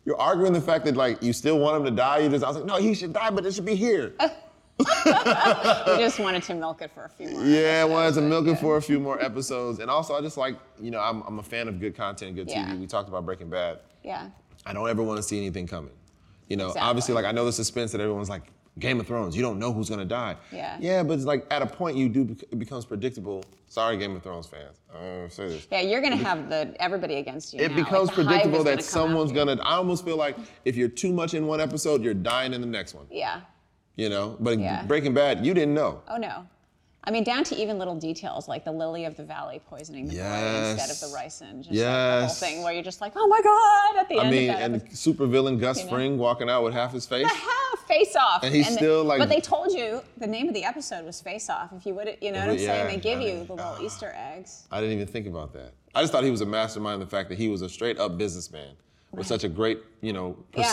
[0.05, 2.19] you're arguing the fact that like you still want him to die.
[2.19, 4.13] You just, I was like, no, he should die, but it should be here.
[4.77, 4.83] You
[5.97, 7.43] just wanted to milk it for a few more.
[7.45, 9.79] Yeah, I wanted to milk it for a few more episodes.
[9.79, 12.49] And also, I just like, you know, I'm, I'm a fan of good content, good
[12.49, 12.65] Yeah.
[12.67, 12.79] TV.
[12.81, 13.79] We talked about Breaking Bad.
[14.03, 14.27] Yeah.
[14.65, 15.91] I don't ever want to see anything coming.
[16.49, 16.89] You know, Exactly.
[16.89, 18.43] obviously, like, I know the suspense that everyone's like,
[18.77, 20.35] Game of Thrones, you don't know who's gonna die.
[20.51, 20.77] Yeah.
[20.81, 23.43] Yeah, but it's like at a point you do it becomes predictable.
[23.67, 24.81] Sorry, Game of Thrones fans.
[24.93, 25.67] I don't say this.
[25.71, 27.61] Yeah, you're gonna have the everybody against you.
[27.61, 27.77] It now.
[27.77, 29.53] Becomes hive predictable that gonna someone's gonna.
[29.61, 32.67] I almost feel like if you're too much in one episode, you're dying in the
[32.67, 33.05] next one.
[33.09, 33.41] Yeah.
[33.95, 34.83] You know, but Yeah.
[34.83, 36.01] Breaking Bad, you didn't know.
[36.09, 36.45] Oh no.
[37.07, 40.15] I mean, down to even little details like the lily of the valley poisoning the
[40.15, 41.57] boy instead of the ricin.
[41.61, 42.39] Just like the whole Yes.
[42.39, 44.27] thing where you're just like, oh my god, at the end.
[44.27, 44.91] I mean, and episode.
[44.91, 45.89] the super villain Gus know?
[45.89, 47.27] Fring walking out with half his face.
[47.87, 48.43] Face off.
[48.43, 51.21] And he's the- still, like- But they told you the name of the episode was
[51.21, 51.71] Face Off.
[51.77, 52.87] If you would, you know what I'm Yeah, saying?
[52.87, 53.79] They give I you the little ah.
[53.81, 54.63] Easter eggs.
[54.71, 55.73] I didn't even think about that.
[55.93, 57.01] I just thought he was a mastermind.
[57.01, 58.71] The fact that he was a straight up businessman
[59.11, 60.63] with such a great, you know, Yeah.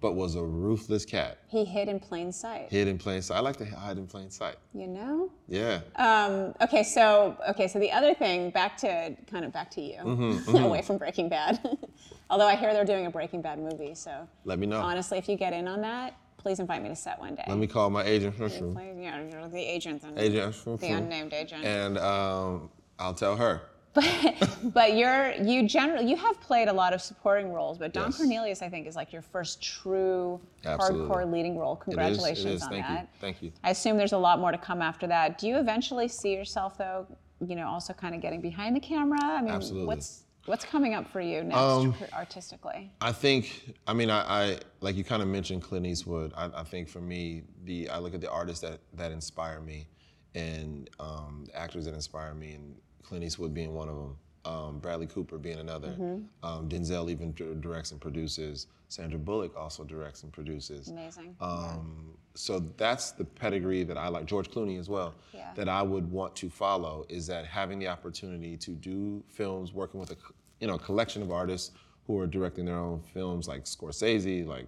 [0.00, 1.38] But was a ruthless cat.
[1.48, 2.68] He hid in plain sight.
[2.70, 3.36] Hid in plain sight.
[3.36, 4.56] I like to hide in plain sight.
[4.72, 5.30] You know?
[5.48, 5.80] Yeah.
[5.96, 9.98] Um, okay, so okay, so the other thing, back to kind of back to you,
[9.98, 11.58] Mm-hmm, away from Breaking Bad.
[12.30, 14.80] Although I hear they're doing a Breaking Bad movie, so Let me know.
[14.80, 17.44] honestly, if you get in on that, please invite me to set one day.
[17.48, 18.36] Let me call my agent.
[18.36, 20.80] Play- yeah, the agent, Agent.
[20.80, 21.64] the unnamed agent.
[21.64, 23.62] And um, I'll tell her.
[24.62, 28.16] But you're you generally you have played a lot of supporting roles, but Don Yes.
[28.18, 31.08] Cornelius I think is like your first true Absolutely.
[31.08, 31.74] hardcore leading role.
[31.74, 31.84] It is.
[31.84, 32.62] Congratulations It is.
[32.62, 33.00] on Thank that.
[33.02, 33.08] you.
[33.20, 33.52] Thank you.
[33.64, 35.38] I assume there's a lot more to come after that.
[35.38, 37.06] Do you eventually see yourself though,
[37.46, 39.18] you know, also kind of getting behind the camera?
[39.22, 39.86] I mean, Absolutely.
[39.86, 42.90] what's what's coming up for you next Um, artistically?
[43.02, 44.20] I think, I mean, I,
[44.52, 46.32] I like you kind of mentioned Clint Eastwood.
[46.36, 49.86] I, I think for me, the I look at the artists that that inspire me,
[50.34, 54.16] and um, the actors that inspire me, and Clint Eastwood being one of them.
[54.44, 55.94] Um, Bradley Cooper being another.
[56.42, 58.66] Um, Denzel even dir- directs and produces.
[58.88, 60.88] Sandra Bullock also directs and produces.
[60.88, 61.36] Amazing.
[61.40, 64.24] Um, so that's the pedigree that I like.
[64.24, 65.14] George Clooney as well.
[65.34, 65.52] Yeah.
[65.54, 70.00] That I would want to follow is that having the opportunity to do films, working
[70.00, 70.16] with a
[70.60, 71.72] you know a collection of artists
[72.06, 74.66] who are directing their own films, like Scorsese, like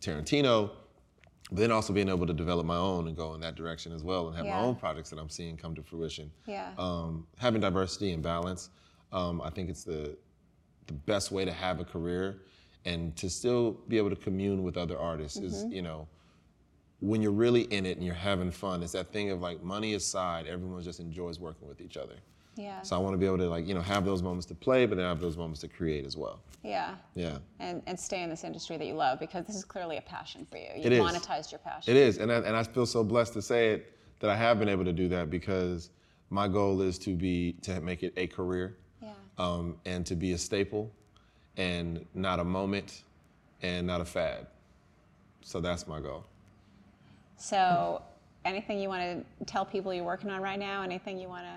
[0.00, 0.70] Tarantino,
[1.52, 4.02] but then also being able to develop my own and go in that direction as
[4.02, 4.56] well, and have Yeah.
[4.58, 6.30] my own projects that I'm seeing come to fruition.
[6.46, 6.72] Yeah.
[6.78, 8.70] Um, having diversity and balance,
[9.12, 10.16] um, I think it's the
[10.88, 12.40] the best way to have a career
[12.84, 15.72] and to still be able to commune with other artists is Mm-hmm.
[15.72, 16.08] you know
[17.00, 19.94] when you're really in it and you're having fun it's that thing of like money
[19.94, 22.16] aside everyone just enjoys working with each other
[22.56, 22.80] yeah.
[22.82, 24.86] so i want to be able to like you know have those moments to play
[24.86, 26.94] but then have those moments to create as well yeah.
[27.14, 30.00] yeah And, and stay in this industry that you love because this is clearly a
[30.02, 30.68] passion for you.
[30.76, 31.00] You It is.
[31.00, 31.96] monetized your passion.
[31.96, 34.58] it is and I, and I feel so blessed to say it that i have
[34.58, 35.90] been able to do that because
[36.30, 39.12] my goal is to be to make it a career Yeah.
[39.38, 40.92] um, and to be a staple
[41.56, 43.02] and not a moment
[43.62, 44.46] and not a fad
[45.42, 46.24] so that's my goal
[47.36, 48.02] So,
[48.44, 49.02] anything you want
[49.38, 50.82] to tell people you're working on right now?
[50.82, 51.54] Anything you want to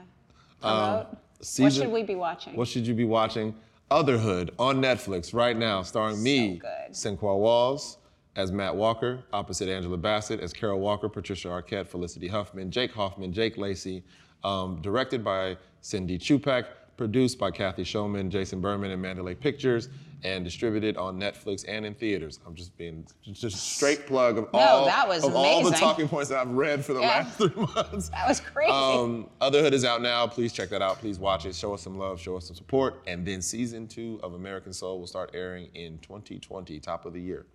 [0.65, 1.05] Um,
[1.41, 2.55] season- should we be watching?
[2.55, 3.55] What should you be watching?
[3.91, 6.91] Otherhood on Netflix right now, starring me, good.
[6.91, 7.97] Sinqua Walls,
[8.35, 13.31] as Matt Walker, opposite Angela Bassett, as Carol Walker, Patricia Arquette, Felicity Huffman, Jake Hoffman,
[13.31, 14.03] Jake Lacy,
[14.43, 16.65] um, directed by Cindy Chupak,
[16.97, 19.89] produced by Cathy Schulman, Jason Berman, and Mandalay Pictures,
[20.23, 22.39] and distributed on Netflix and in theaters.
[22.45, 26.07] I'm just being just straight plug of No, all that was of all the talking
[26.07, 27.07] points that I've read for the Yeah.
[27.07, 28.09] last three months.
[28.09, 28.71] that was crazy.
[28.71, 30.25] Um, Otherhood is out now.
[30.27, 30.99] Please check that out.
[30.99, 31.55] Please watch it.
[31.55, 32.19] Show us some love.
[32.19, 33.01] Show us some support.
[33.07, 37.21] And then season two of American Soul will start airing in 2020, top of the
[37.21, 37.45] year.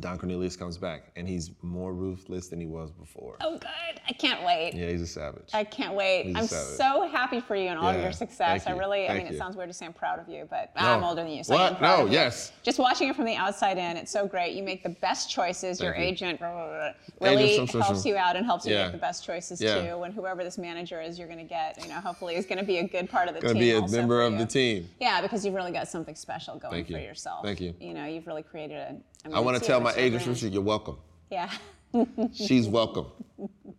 [0.00, 3.36] Don Cornelius comes back, and he's more ruthless than he was before.
[3.40, 3.68] oh, good.
[4.08, 4.72] I can't wait.
[4.74, 5.50] Yeah, he's a savage.
[5.54, 6.32] I can't wait.
[6.36, 6.76] I'm savage.
[6.76, 8.64] so happy for you and all of Yeah, your success.
[8.64, 10.46] thank I really, I thank mean, it sounds weird to say I'm proud of you,
[10.50, 10.82] but No.
[10.94, 11.78] I'm older than you, so What?
[11.78, 12.14] proud No, of you.
[12.18, 12.52] yes.
[12.62, 14.54] Just watching it from the outside in, it's so great.
[14.54, 15.80] You make the best choices.
[15.80, 16.02] Your you.
[16.02, 18.84] agent blah, blah, blah, really Agent helps you out and helps you Yeah.
[18.84, 19.80] make the best choices Yeah.
[19.90, 20.02] too.
[20.02, 22.64] And whoever this manager is, you're going to get, you know, hopefully is going to
[22.64, 23.60] be a good part of the Gonna team.
[23.60, 24.88] be a member of the team.
[25.00, 26.98] Yeah, because you've really got something special going Thank for you.
[27.00, 27.44] yourself.
[27.44, 27.74] Thank you.
[27.80, 28.96] You know, you've really created a.
[29.28, 30.22] mean, I want to tell my agent.
[30.22, 30.96] Trisha, you're welcome.
[31.30, 31.50] Yeah.
[32.32, 33.06] She's welcome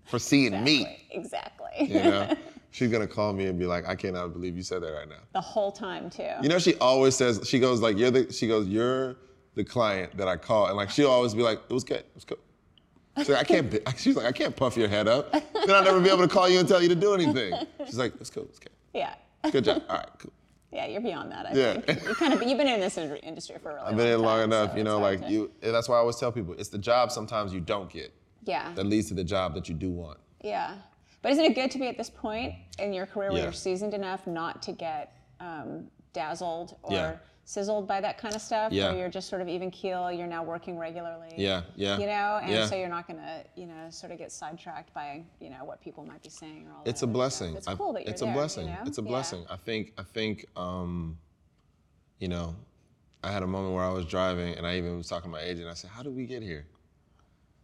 [0.06, 1.06] for seeing me.
[1.12, 1.88] Exactly.
[1.88, 2.36] You know,
[2.72, 5.16] she's gonna call me and be like, "I cannot believe you said that right now."
[5.34, 6.30] the whole time too.
[6.42, 9.16] You know, she always says, she goes like, you're the, she goes, you're
[9.56, 10.68] the client that I call.
[10.68, 12.38] And like, she'll always be like, it was good, it was cool.
[13.18, 15.32] She's like, I can't, she's like, I can't puff your head up.
[15.32, 17.54] Then I'll never be able to call you and tell you to do anything.
[17.86, 18.72] She's like, it's cool, it's cool.
[18.94, 19.16] yeah.
[19.52, 20.32] Good job, all right, cool.
[20.72, 21.48] Yeah, you're beyond that.
[21.48, 21.80] I Yeah.
[21.82, 24.22] think you kind of you've been in this industry for a really I've been in
[24.22, 26.54] long time, enough, so you know, like to- you, that's why I always tell people,
[26.58, 28.14] it's the job sometimes you don't get
[28.44, 30.18] Yeah, that leads to the job that you do want.
[30.42, 30.76] yeah.
[31.22, 33.44] But isn't it good to be at this point in your career where Yeah.
[33.46, 37.16] you're seasoned enough not to get um, dazzled or Yeah.
[37.44, 38.72] Sizzled by that kind of stuff?
[38.72, 38.90] Yeah.
[38.90, 40.12] Where you're just sort of even keel.
[40.12, 41.34] You're now working regularly.
[41.38, 41.98] Yeah, yeah.
[41.98, 42.66] You know, and yeah.
[42.66, 46.06] so you're not gonna, you know, sort of get sidetracked by, you know, what people
[46.06, 47.56] might be saying or all it's that a blessing.
[47.56, 48.66] It's cool that you're it's there, a you blessing.
[48.68, 48.78] know?
[48.86, 49.08] It's a Yeah.
[49.08, 49.46] blessing.
[49.50, 49.94] I think.
[49.98, 50.46] I think.
[50.56, 51.18] Um,
[52.20, 52.56] you know,
[53.24, 55.42] I had a moment where I was driving, and I even was talking to my
[55.42, 55.68] agent.
[55.68, 56.68] I said, "How did we get here?"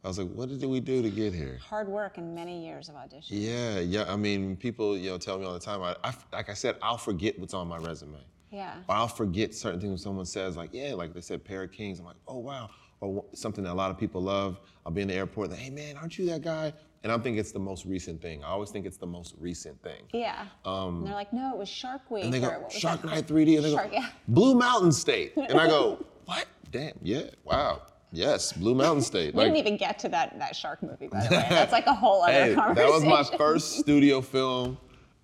[0.04, 2.90] I was like, "What did we do to get here?" Hard work and many years
[2.90, 3.38] of audition.
[3.38, 4.06] Yeah, yeah.
[4.12, 5.82] I mean, people, you know, tell me all the time.
[5.84, 8.18] I, I, like I said, I'll forget what's on my resume.
[8.52, 8.76] Yeah.
[8.88, 11.72] Or I'll forget certain things when someone says, like, yeah, like they said, pair of
[11.72, 12.00] kings.
[12.00, 12.70] I'm like, oh wow.
[13.02, 14.60] or something that a lot of people love.
[14.86, 16.74] I'll be in the airport, like, hey man, aren't you that guy?
[17.04, 18.44] And I'm thinking it's the most recent thing.
[18.44, 20.04] I always think it's the most recent thing.
[20.14, 20.46] Yeah.
[20.66, 22.26] and they're like, no, it was Shark Week.
[22.26, 23.04] Um, And they go, Shark?
[23.06, 23.58] Night 3D.
[23.58, 24.10] And they Shark, go, yeah.
[24.28, 25.34] Blue Mountain State.
[25.38, 26.46] And I go, what?
[26.72, 27.82] Damn, yeah, wow.
[28.12, 29.36] Yes, Blue Mountain State.
[29.36, 31.46] We didn't even get to that, that shark movie, by the way.
[31.50, 34.78] That's like a whole other Hey, that was my first studio film.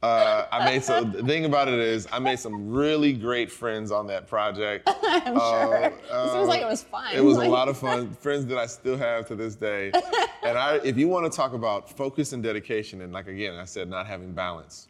[0.04, 1.14] Uh, I made some.
[1.14, 4.89] The thing about it is, I made some really great friends on that project.
[5.04, 5.76] I'm sure.
[5.86, 7.16] it seems like it was fun.
[7.16, 8.14] It was a lot of fun.
[8.16, 9.91] Friends that I still have to this day.
[10.45, 13.64] And I, if you want to talk about focus and dedication, and like again, I
[13.64, 14.89] said, not having balance.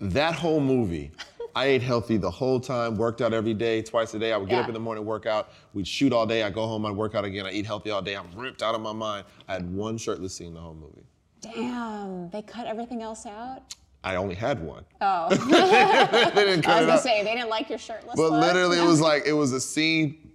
[0.00, 1.10] That whole movie,
[1.54, 4.32] I ate healthy the whole time, worked out every day, twice a day.
[4.32, 5.52] I would get up in the morning, work out.
[5.74, 6.42] We'd shoot all day.
[6.44, 7.44] I go home, I'd work out again.
[7.44, 8.16] I eat healthy all day.
[8.16, 9.26] I'm ripped out of my mind.
[9.46, 11.05] I had one shirtless scene the whole movie.
[11.54, 13.74] Damn, they cut everything else out?
[14.04, 14.84] I only had one.
[15.00, 15.28] Oh,
[16.34, 18.40] they didn't cut I was gonna say, they didn't like your shirtless But look?
[18.40, 20.30] literally, it was like it was a scene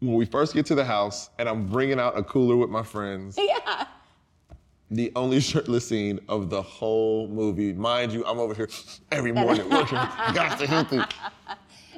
[0.00, 2.82] when we first get to the house, and I'm bringing out a cooler with my
[2.82, 3.36] friends.
[3.38, 3.86] Yeah.
[4.90, 7.72] The only shirtless scene of the whole movie.
[7.72, 8.68] Mind you, I'm over here
[9.12, 9.96] every morning working.
[9.96, 11.00] Got to healthy.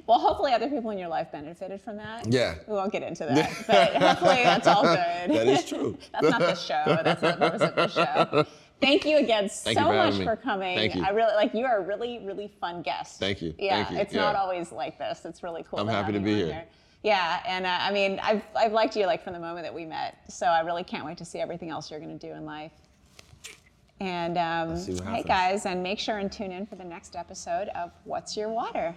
[0.07, 2.33] Well, hopefully other people in your life benefited from that.
[2.33, 2.55] Yeah.
[2.67, 4.97] We won't get into that, but hopefully that's all good.
[4.97, 5.99] That is true.
[6.13, 6.83] That's not the show.
[6.87, 8.47] That's not the purpose of the show.
[8.81, 10.77] Thank you again so you for much for coming.
[10.77, 11.05] Thank you.
[11.05, 13.19] I really like you are a really, really fun guest.
[13.19, 13.55] Thank you.
[13.59, 13.99] Yeah, Thank you.
[13.99, 15.25] it's not always like this.
[15.25, 15.81] It's really cool.
[15.81, 16.65] I'm to happy to be on here.
[17.03, 19.85] Yeah, and uh, I mean, I've I've liked you like from the moment that we
[19.85, 20.19] met.
[20.29, 22.73] So I really can't wait to see everything else you're going to do in life.
[24.01, 24.77] And um,
[25.13, 28.49] hey guys, and make sure and tune in for the next episode of What's Your
[28.49, 28.95] Water.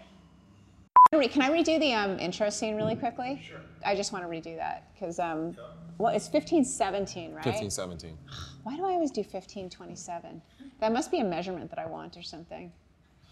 [1.14, 3.42] Re- Can I redo the um, intro scene really quickly?
[3.46, 3.60] Sure.
[3.86, 5.58] I just want to redo that because um,
[5.98, 7.46] well, it's 1517, right?
[7.46, 8.18] 1517.
[8.64, 10.42] Why do I always do 1527?
[10.80, 12.72] That must be a measurement that I want or something.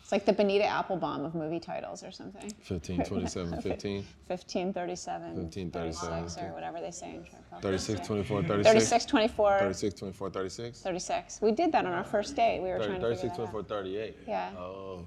[0.01, 2.51] It's like the Bonita Applebum of movie titles or something.
[2.63, 7.63] 15, 27, 15, 1537, 1537, 36, or whatever they say in short films.
[7.63, 8.05] 36, Yeah.
[8.05, 8.73] 24, 36.
[8.73, 10.81] 36, 24, 36, 24, 36.
[10.81, 11.41] 36.
[11.41, 12.59] We did that on our first date.
[12.61, 14.17] We were 30, trying to 36, figure 24, 38.
[14.27, 14.51] Yeah.
[14.57, 15.05] Oh.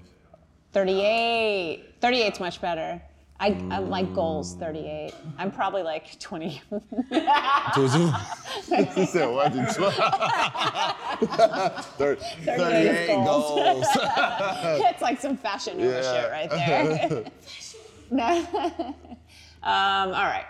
[0.73, 2.01] 38.
[2.01, 2.99] 38's much better.
[3.39, 5.13] I, I like goals 38.
[5.37, 6.61] I'm probably like 20.
[6.69, 6.81] Two,
[7.89, 8.11] two.
[8.95, 9.51] he said, what?
[11.97, 13.25] Thir- 38 goals.
[13.25, 13.87] goals.
[13.95, 16.21] it's like some fashion Nova Yeah.
[16.21, 17.25] shit right there.
[18.11, 18.37] no.
[19.63, 20.45] um, all right.